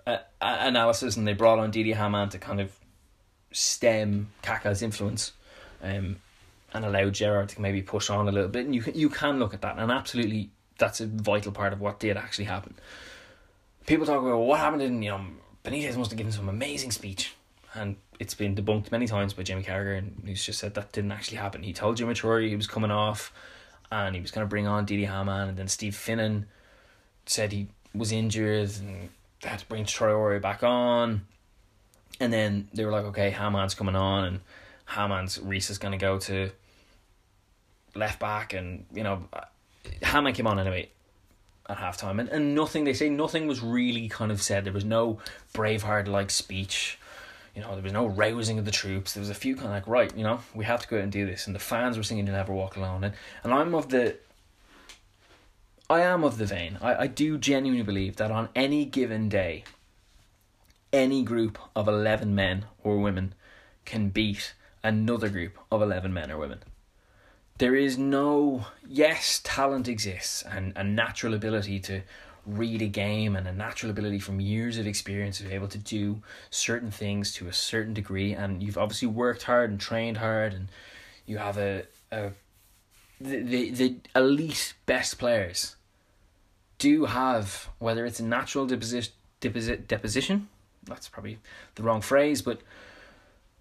[0.06, 2.72] uh, analysis, and they brought on Didi Hamann to kind of
[3.52, 5.32] stem Kaka's influence,
[5.82, 6.16] um,
[6.72, 8.66] and allow Gerrard to maybe push on a little bit.
[8.66, 11.80] And you can you can look at that, and absolutely that's a vital part of
[11.80, 12.74] what did actually happen.
[13.86, 15.24] People talk about what happened in you know
[15.64, 17.34] Benitez must have given some amazing speech,
[17.74, 21.12] and it's been debunked many times by Jamie Carragher, and he's just said that didn't
[21.12, 21.62] actually happen.
[21.62, 23.32] He told Djimi Traore he was coming off,
[23.90, 26.44] and he was going to bring on Didi Hamann, and then Steve Finnan
[27.26, 29.10] said he was injured and
[29.42, 31.26] they had to bring Traore back on.
[32.20, 34.40] And then they were like, okay, Hamann's coming on, and
[34.88, 36.50] Hamann's Riise is going to go to
[37.94, 39.24] left back, and you know,
[40.02, 40.88] Hamann came on anyway
[41.68, 44.64] at halftime, and, and nothing they say nothing was really kind of said.
[44.64, 45.18] There was no
[45.54, 46.98] Braveheart like speech,
[47.54, 49.14] you know, there was no rousing of the troops.
[49.14, 51.02] There was a few kind of like, right, you know, we have to go out
[51.02, 53.74] and do this, and the fans were singing "You Never Walk Alone," and and I'm
[53.74, 54.16] of the
[55.90, 56.78] I am of the vein.
[56.80, 59.64] I, I do genuinely believe that on any given day,
[60.92, 63.34] any group of 11 men or women
[63.84, 64.52] can beat
[64.82, 66.60] another group of 11 men or women.
[67.58, 72.02] There is no, yes, talent exists and a natural ability to
[72.48, 75.78] read a game and a natural ability from years of experience to be able to
[75.78, 80.54] do certain things to a certain degree and you've obviously worked hard and trained hard
[80.54, 80.68] and
[81.26, 82.30] you have a, a
[83.20, 85.76] the, the, the elite best players
[86.78, 89.10] do have whether it's a natural deposit,
[89.40, 90.48] deposit deposition
[90.84, 91.38] that's probably
[91.74, 92.62] the wrong phrase but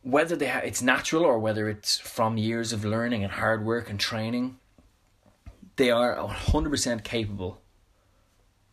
[0.08, 3.90] whether they ha- it's natural or whether it's from years of learning and hard work
[3.90, 4.58] and training
[5.78, 7.62] they are 100% capable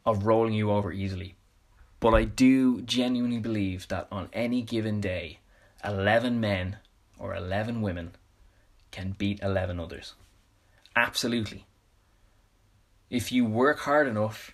[0.04, 1.36] of rolling you over easily.
[2.00, 5.38] But I do genuinely believe that on any given day,
[5.84, 6.78] 11 men
[7.18, 8.12] or 11 women
[8.90, 10.14] can beat 11 others.
[10.96, 11.66] Absolutely.
[13.10, 14.52] If you work hard enough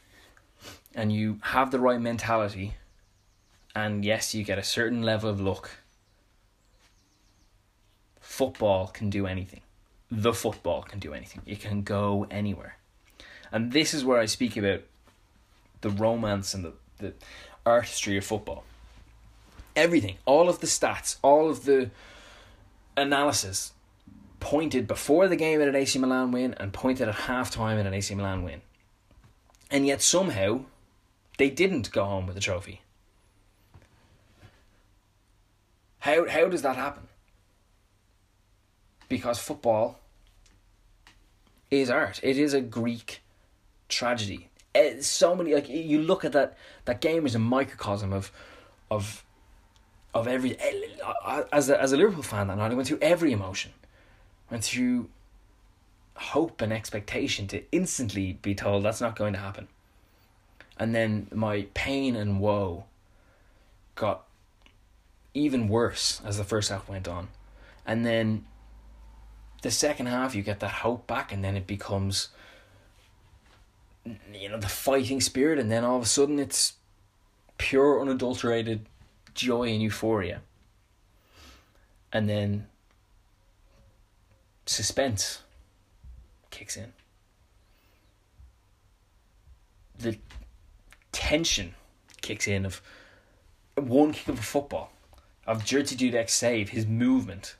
[0.95, 2.75] and you have the right mentality,
[3.77, 5.71] and yes, you get a certain level of luck,
[8.31, 9.61] football can do anything.
[10.09, 11.43] The football can do anything.
[11.47, 12.77] It can go anywhere.
[13.51, 14.83] And this is where I speak about
[15.81, 17.13] the romance and the, the
[17.67, 18.63] artistry of football.
[19.75, 21.91] Everything, all of the stats, all of the
[22.97, 23.73] analysis
[24.39, 27.87] pointed before the game at an AC Milan win and pointed at half time at
[27.87, 28.61] an AC Milan win.
[29.73, 30.61] And yet somehow
[31.37, 32.83] they didn't go home with the trophy.
[35.99, 37.10] How how does that happen?
[39.11, 39.99] Because football
[41.71, 42.19] is art.
[42.23, 43.21] It is a Greek
[43.89, 44.49] tragedy.
[44.75, 48.31] Uh, so many like you look at that that game is a microcosm of
[48.91, 49.25] of
[50.15, 50.73] of every eh,
[51.53, 53.73] as a, as a Liverpool fan and I went through every emotion.
[54.51, 55.09] Went through
[56.17, 59.69] hope and expectation to instantly be told that's not going to happen.
[60.79, 62.85] And then my pain and woe
[63.95, 64.25] got
[65.35, 67.29] even worse as the first half went on.
[67.87, 68.45] And then
[69.63, 72.29] the second half you get that hope back and then it becomes
[74.33, 76.75] you know the fighting spirit and then all of a sudden it's
[77.59, 78.87] pure unadulterated
[79.35, 80.41] joy and euphoria.
[82.13, 82.67] And then
[84.67, 85.43] suspense
[86.51, 86.93] kicks in.
[89.99, 90.19] The
[91.13, 91.75] tension
[92.23, 92.81] kicks in of
[93.77, 94.93] one kick of a football
[95.47, 97.57] of Jerzy Dudek's save his movement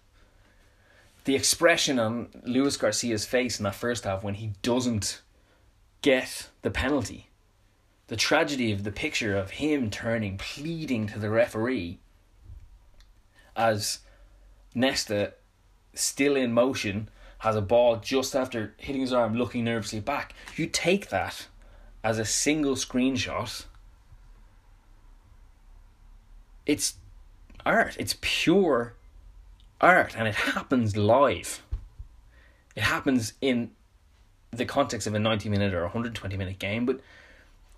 [1.25, 5.21] the expression on Luis Garcia's face in that first half when he doesn't
[6.03, 7.29] get the penalty.
[8.09, 11.99] The tragedy of the picture of him turning, pleading to the referee
[13.55, 14.01] as
[14.75, 15.35] Nesta,
[15.95, 17.09] still in motion,
[17.39, 20.35] has a ball just after hitting his arm, looking nervously back.
[20.57, 21.47] You take that
[22.03, 23.65] as a single screenshot.
[26.67, 26.95] It's
[27.65, 27.97] art.
[27.99, 28.95] It's pure
[29.81, 31.63] art, and it happens live.
[32.77, 33.73] It happens in
[34.51, 37.01] the context of a 90 minute or 120 minute game, but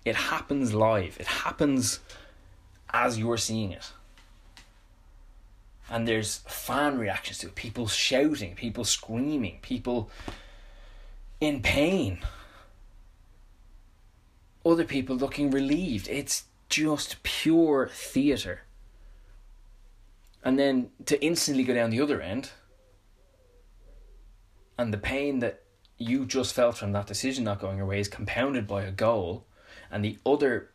[0.05, 1.17] it happens live.
[1.19, 1.99] It happens
[2.91, 3.91] as you're seeing it.
[5.89, 10.09] And there's fan reactions to it people shouting, people screaming, people
[11.39, 12.19] in pain,
[14.65, 16.07] other people looking relieved.
[16.07, 18.61] It's just pure theatre.
[20.43, 22.51] And then to instantly go down the other end,
[24.77, 25.61] and the pain that
[25.97, 29.45] you just felt from that decision not going your way is compounded by a goal,
[29.91, 30.69] and the other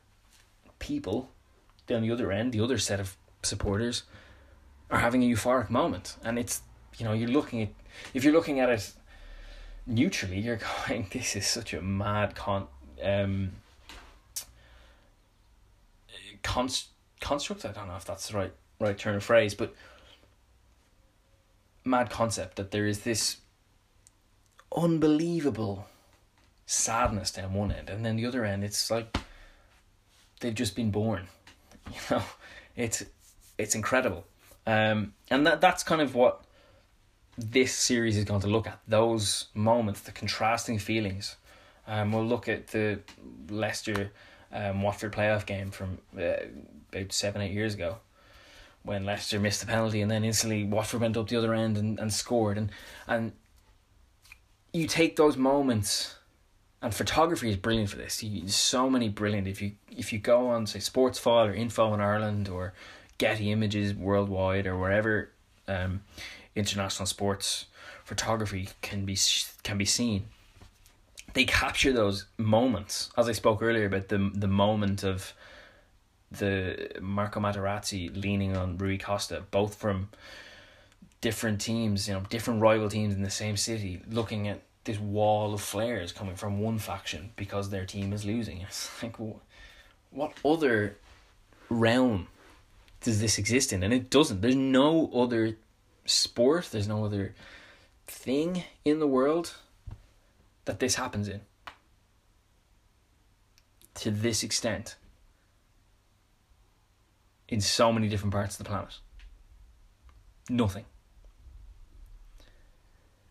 [0.78, 1.30] people
[1.86, 4.04] down the other end, the other set of supporters,
[4.90, 6.62] are having a euphoric moment, and it's
[6.96, 7.68] you know you're looking at
[8.14, 8.92] if you're looking at it
[9.86, 12.66] neutrally, you're going, this is such a mad con
[13.02, 13.52] um
[16.42, 16.88] const-
[17.20, 17.64] construct.
[17.64, 19.74] I don't know if that's the right right turn of phrase, but
[21.84, 23.38] mad concept that there is this
[24.76, 25.86] unbelievable
[26.66, 29.16] sadness down one end, and then the other end, it's like
[30.40, 31.26] they've just been born.
[31.90, 32.22] You know,
[32.76, 33.02] it's
[33.56, 34.26] it's incredible,
[34.66, 36.44] um, and that that's kind of what
[37.38, 38.78] this series is going to look at.
[38.86, 41.36] Those moments, the contrasting feelings.
[41.86, 43.00] Um, we'll look at the
[43.48, 44.12] Leicester
[44.52, 46.44] um, Watford playoff game from uh,
[46.92, 48.00] about seven eight years ago
[48.82, 51.98] when Leicester missed the penalty and then instantly Watford went up the other end and,
[51.98, 52.70] and scored and
[53.06, 53.32] and
[54.72, 56.18] you take those moments
[56.80, 58.22] and photography is brilliant for this.
[58.22, 59.48] You, so many brilliant.
[59.48, 62.72] If you if you go on say Sportsfile or Inpho in Ireland or
[63.18, 65.30] Getty Images worldwide or wherever
[65.66, 66.02] um,
[66.54, 67.66] international sports
[68.04, 69.16] photography can be
[69.64, 70.26] can be seen,
[71.34, 73.10] they capture those moments.
[73.16, 75.32] As I spoke earlier about the the moment of
[76.30, 80.08] the Marco Materazzi leaning on Rui Costa, both from
[81.20, 85.54] different teams, you know, different rival teams in the same city, looking at this wall
[85.54, 88.60] of flares coming from one faction because their team is losing.
[88.68, 89.40] It's like, wh-
[90.10, 90.96] what other
[91.68, 92.28] realm
[93.02, 93.82] does this exist in?
[93.82, 94.40] And it doesn't.
[94.40, 95.56] There's no other
[96.04, 97.34] sport, there's no other
[98.06, 99.54] thing in the world
[100.64, 101.40] that this happens in.
[103.96, 104.96] To this extent.
[107.48, 108.98] In so many different parts of the planet.
[110.50, 110.84] Nothing.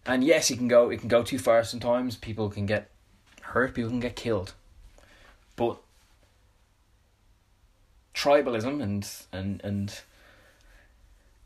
[0.06, 2.16] And yes, it can go it can go too far sometimes.
[2.16, 2.90] People can get
[3.42, 4.54] hurt, people can get killed.
[5.56, 5.78] But
[8.16, 10.02] tribalism and and and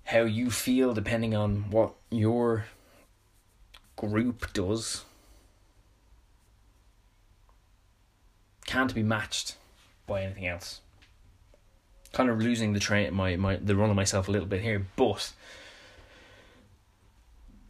[0.06, 2.66] how you feel depending on what your
[3.96, 5.06] group does
[8.66, 9.58] can't be matched
[10.08, 10.82] by anything else.
[12.14, 14.86] Kind of losing the train my, my the run of myself a little bit here,
[14.96, 15.32] but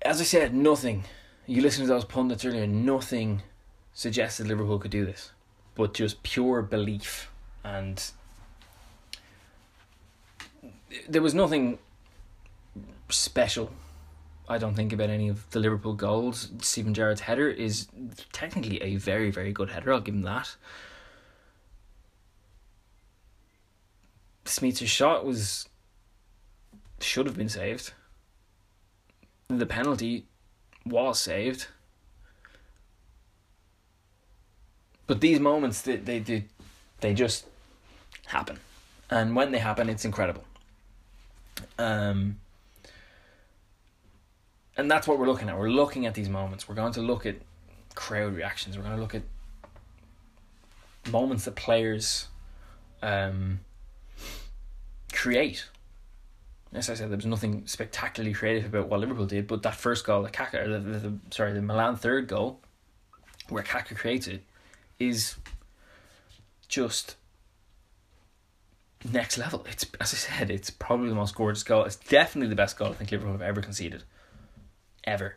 [0.02, 1.04] as I said, nothing.
[1.46, 3.44] You listen to those pundits earlier, nothing
[3.94, 5.32] suggested Liverpool could do this,
[5.76, 7.32] but just pure belief
[7.64, 8.12] and
[11.08, 11.80] there was nothing
[13.10, 13.72] special.
[14.50, 16.50] I don't think about any of the Liverpool goals.
[16.62, 17.88] Steven Gerrard's header is
[18.34, 19.94] technically a very, very good header.
[19.94, 20.56] I'll give him that.
[24.46, 25.68] Smith's shot was
[27.00, 27.94] should have been saved.
[29.48, 30.26] The penalty
[30.86, 31.68] was saved.
[35.08, 36.46] But these moments they they they,
[37.02, 37.46] they just
[38.26, 38.60] happen.
[39.10, 40.44] And when they happen it's incredible.
[41.78, 42.38] Um
[44.78, 45.58] and that's what we're looking at.
[45.58, 46.68] We're looking at these moments.
[46.68, 47.36] We're going to look at
[47.94, 48.78] crowd reactions.
[48.78, 49.24] We're going to look at
[51.12, 52.28] moments that players
[53.02, 53.60] um,
[55.12, 55.68] create.
[56.74, 60.06] As I said, there was nothing spectacularly creative about what Liverpool did, but that first
[60.06, 62.62] goal, the Kaka, the, the, the sorry, the Milan third goal,
[63.50, 64.42] where Kaka created,
[65.00, 65.36] is
[66.70, 67.16] just
[69.12, 69.66] next level.
[69.70, 71.84] It's as I said, it's probably the most gorgeous goal.
[71.84, 74.04] It's definitely the best goal I think Liverpool have ever conceded,
[75.04, 75.36] ever.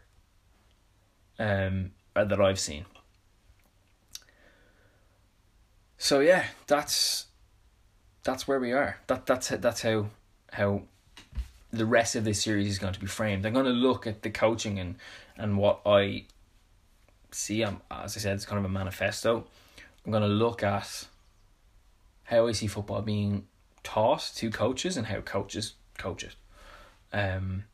[1.38, 2.84] Um, that I've seen.
[5.98, 7.26] So yeah, that's
[8.24, 8.98] that's where we are.
[9.06, 10.06] That that's that's how
[10.52, 10.82] how
[11.70, 13.44] the rest of this series is going to be framed.
[13.46, 14.96] I'm going to look at the coaching and
[15.36, 16.24] and what I
[17.30, 17.62] see.
[17.62, 19.44] I'm, as I said, it's kind of a manifesto.
[20.04, 21.06] I'm going to look at
[22.24, 23.46] how I see football being
[23.82, 26.34] taught to coaches and how coaches coach it.
[27.12, 27.64] Um,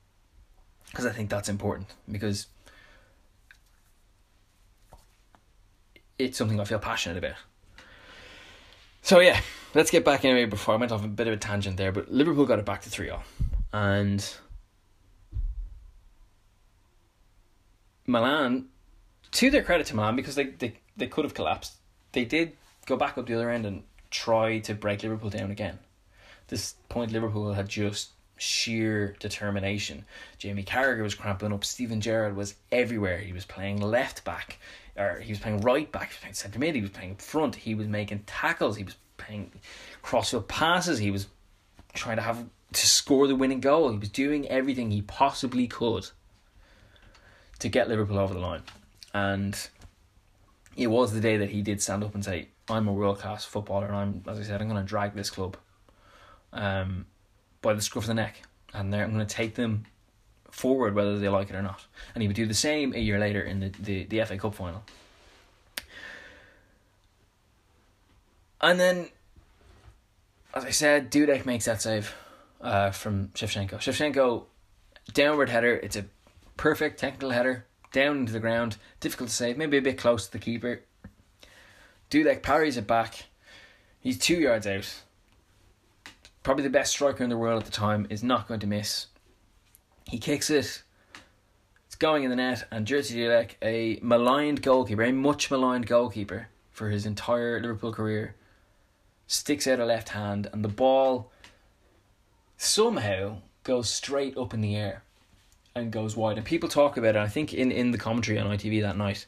[0.86, 2.48] because I think that's important because
[6.18, 7.36] it's something I feel passionate about.
[9.02, 9.40] So yeah,
[9.74, 10.46] let's get back anyway.
[10.46, 12.82] Before I went off a bit of a tangent there, but Liverpool got it back
[12.82, 13.22] to three 0
[13.72, 14.36] and
[18.06, 18.66] Milan,
[19.30, 21.74] to their credit to Milan, because they, they they could have collapsed,
[22.12, 22.52] they did
[22.86, 25.78] go back up the other end and try to break Liverpool down again.
[26.48, 30.04] This point, Liverpool had just sheer determination.
[30.38, 31.64] Jamie Carragher was cramping up.
[31.64, 33.18] Steven Gerrard was everywhere.
[33.18, 34.58] He was playing left back,
[35.00, 36.08] or he was playing right back.
[36.10, 36.74] He was playing centre mid.
[36.74, 37.56] He was playing front.
[37.56, 38.76] He was making tackles.
[38.76, 39.52] He was playing
[40.02, 40.98] crossfield passes.
[40.98, 41.26] He was
[41.94, 43.90] trying to have to score the winning goal.
[43.90, 46.10] He was doing everything he possibly could
[47.58, 48.62] to get Liverpool over the line,
[49.12, 49.68] and
[50.76, 53.44] it was the day that he did stand up and say, "I'm a world class
[53.44, 55.56] footballer, and I'm, as I said, I'm going to drag this club."
[56.52, 57.06] Um,
[57.62, 58.42] by the scruff of the neck,
[58.74, 59.84] and I'm going to take them
[60.60, 61.84] forward whether they like it or not.
[62.14, 64.54] And he would do the same a year later in the, the, the FA Cup
[64.54, 64.82] final.
[68.60, 69.08] And then,
[70.54, 72.14] as I said, Dudek makes that save
[72.60, 73.78] uh, from Shevchenko.
[73.78, 74.44] Shevchenko,
[75.12, 75.74] downward header.
[75.76, 76.04] It's a
[76.56, 78.76] perfect technical header down into the ground.
[79.00, 80.82] Difficult to save, maybe a bit close to the keeper.
[82.10, 83.24] Dudek parries it back.
[84.00, 85.02] He's two yards out
[86.42, 89.06] probably the best striker in the world at the time, is not going to miss.
[90.10, 90.82] He kicks it.
[91.86, 96.48] It's going in the net, and Jerzy Dudek, a maligned goalkeeper, a much maligned goalkeeper
[96.72, 98.34] for his entire Liverpool career,
[99.28, 101.30] sticks out a left hand, and the ball
[102.56, 105.04] somehow goes straight up in the air
[105.76, 106.38] and goes wide.
[106.38, 107.20] And people talk about it.
[107.20, 109.26] I think in, in the commentary on ITV that night,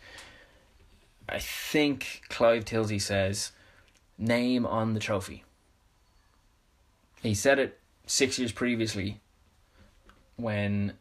[1.29, 3.53] I think Clive Tyldesley says,
[4.19, 5.45] "Name on the trophy."
[7.23, 9.21] He said it six years previously
[10.43, 10.95] when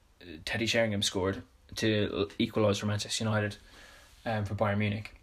[0.46, 1.44] Teddy Sheringham scored
[1.76, 3.58] to equalise for Manchester United
[4.26, 5.16] um, for Bayern Munich.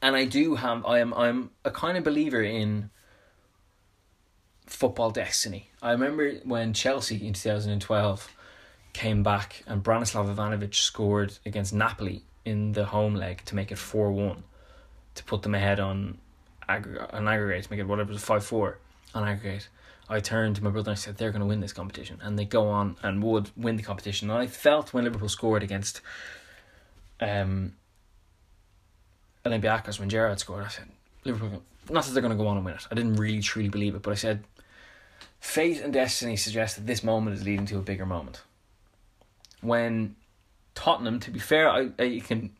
[0.00, 2.90] And I do have I am I'm a kind of believer in
[4.66, 5.70] football destiny.
[5.82, 8.34] I remember when Chelsea in 2012
[8.92, 13.78] came back and Branislav Ivanovic scored against Napoli in the home leg to make it
[13.78, 14.44] four one,
[15.14, 16.18] to put them ahead on
[16.68, 18.78] aggregate on aggregate to make it whatever it was five four
[19.14, 19.68] on aggregate.
[20.08, 22.38] I turned to my brother and I said they're going to win this competition, and
[22.38, 24.30] they go on and would win the competition.
[24.30, 26.00] And I felt when Liverpool scored against
[27.20, 27.74] um,
[29.44, 30.88] Olympiacos when Gerrard scored, I said
[31.24, 31.62] Liverpool.
[31.90, 32.86] Not that they're going to go on and win it.
[32.90, 34.44] I didn't really truly believe it, but I said
[35.40, 38.42] fate and destiny suggest that this moment is leading to a bigger moment.
[39.60, 40.16] When
[40.74, 42.52] Tottenham, to be fair, I, I you can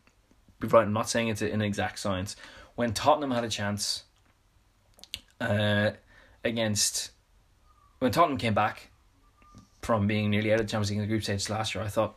[0.59, 0.83] be right.
[0.83, 2.35] I'm not saying it's an exact science.
[2.75, 4.03] When Tottenham had a chance
[5.39, 5.91] uh,
[6.43, 7.11] against
[7.99, 8.89] when Tottenham came back
[9.81, 11.87] from being nearly out of the Champions League in the group stage last year, I
[11.87, 12.15] thought,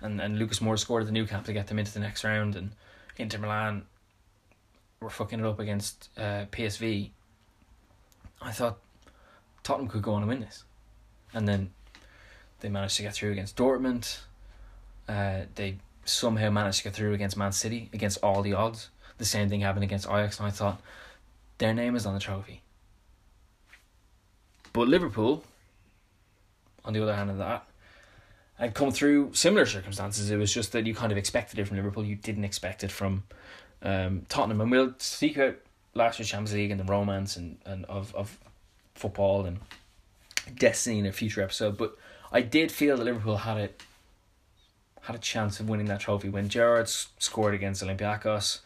[0.00, 2.24] and and Lucas Moura scored at the Nou Camp to get them into the next
[2.24, 2.72] round, and
[3.16, 3.86] Inter Milan
[5.00, 7.10] were fucking it up against uh, PSV.
[8.40, 8.78] I thought
[9.62, 10.64] Tottenham could go on and win this,
[11.32, 11.70] and then
[12.60, 14.18] they managed to get through against Dortmund.
[15.08, 18.90] Uh, they somehow managed to get through against Man City against all the odds.
[19.18, 20.80] The same thing happened against Ajax, and I thought
[21.58, 22.62] their name is on the trophy.
[24.72, 25.44] But Liverpool,
[26.84, 27.66] on the other hand of that,
[28.58, 30.30] had come through similar circumstances.
[30.30, 32.04] It was just that you kind of expected it from Liverpool.
[32.04, 33.24] You didn't expect it from
[33.82, 34.60] um, Tottenham.
[34.60, 35.56] And we'll speak about
[35.94, 38.38] last year's Champions League and the romance and, and of, of
[38.94, 39.58] football and
[40.56, 41.76] destiny in a future episode.
[41.76, 41.96] But
[42.30, 43.82] I did feel that Liverpool had it
[45.02, 48.60] had a chance of winning that trophy when Gerrard scored against Olympiacos,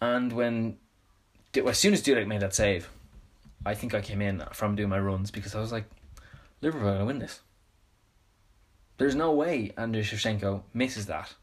[0.00, 0.76] and when
[1.54, 2.90] as soon as Dudek made that save,
[3.64, 5.84] I think I came in from doing my runs because I was like,
[6.60, 7.40] Liverpool are gonna win this.
[8.98, 11.34] There's no way Andriy Shevchenko misses that,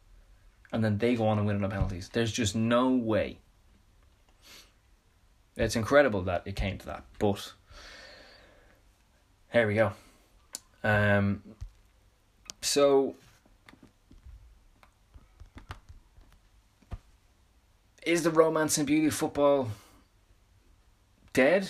[0.72, 2.10] and then they go on and win on penalties.
[2.10, 3.40] There's just no way.
[5.56, 7.54] It's incredible that it came to that, but
[9.52, 9.92] here we go.
[10.84, 11.44] Um,
[12.62, 13.16] so
[18.06, 19.70] is the romance and beauty of football
[21.34, 21.70] dead?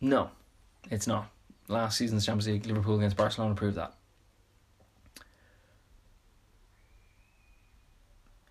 [0.00, 0.30] No,
[0.90, 1.30] it's not.
[1.68, 3.94] Last season's Champions League, Liverpool against Barcelona proved that.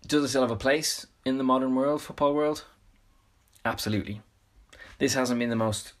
[0.06, 2.64] Does it still have a place in the modern world, football world?
[3.64, 4.20] Absolutely.
[4.98, 5.94] This hasn't been the most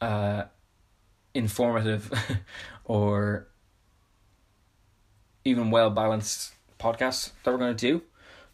[0.00, 0.44] uh,
[1.34, 2.12] informative
[2.84, 3.46] or
[5.44, 8.02] even well balanced podcast that we're going to do,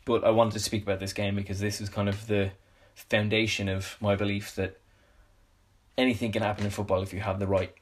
[0.05, 2.53] but I wanted to speak about this game because this is kind of the
[2.95, 4.79] foundation of my belief that
[5.97, 7.73] anything can happen in football if you have the right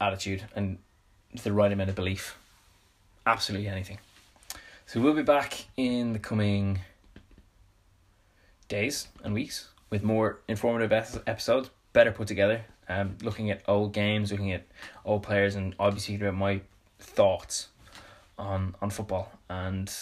[0.00, 0.78] attitude and
[1.42, 2.36] the right amount of belief.
[3.26, 3.98] Absolutely anything.
[4.86, 6.80] So we'll be back in the coming
[8.68, 10.92] days and weeks with more informative
[11.26, 12.64] episodes, better put together.
[12.88, 14.64] Um, looking at old games, looking at
[15.04, 16.60] old players, and obviously about my
[17.00, 17.68] thoughts
[18.38, 19.92] on on football and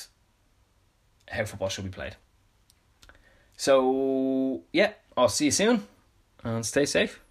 [1.28, 2.16] how football should be played.
[3.56, 5.86] So yeah, I'll see you soon
[6.42, 7.23] and stay safe.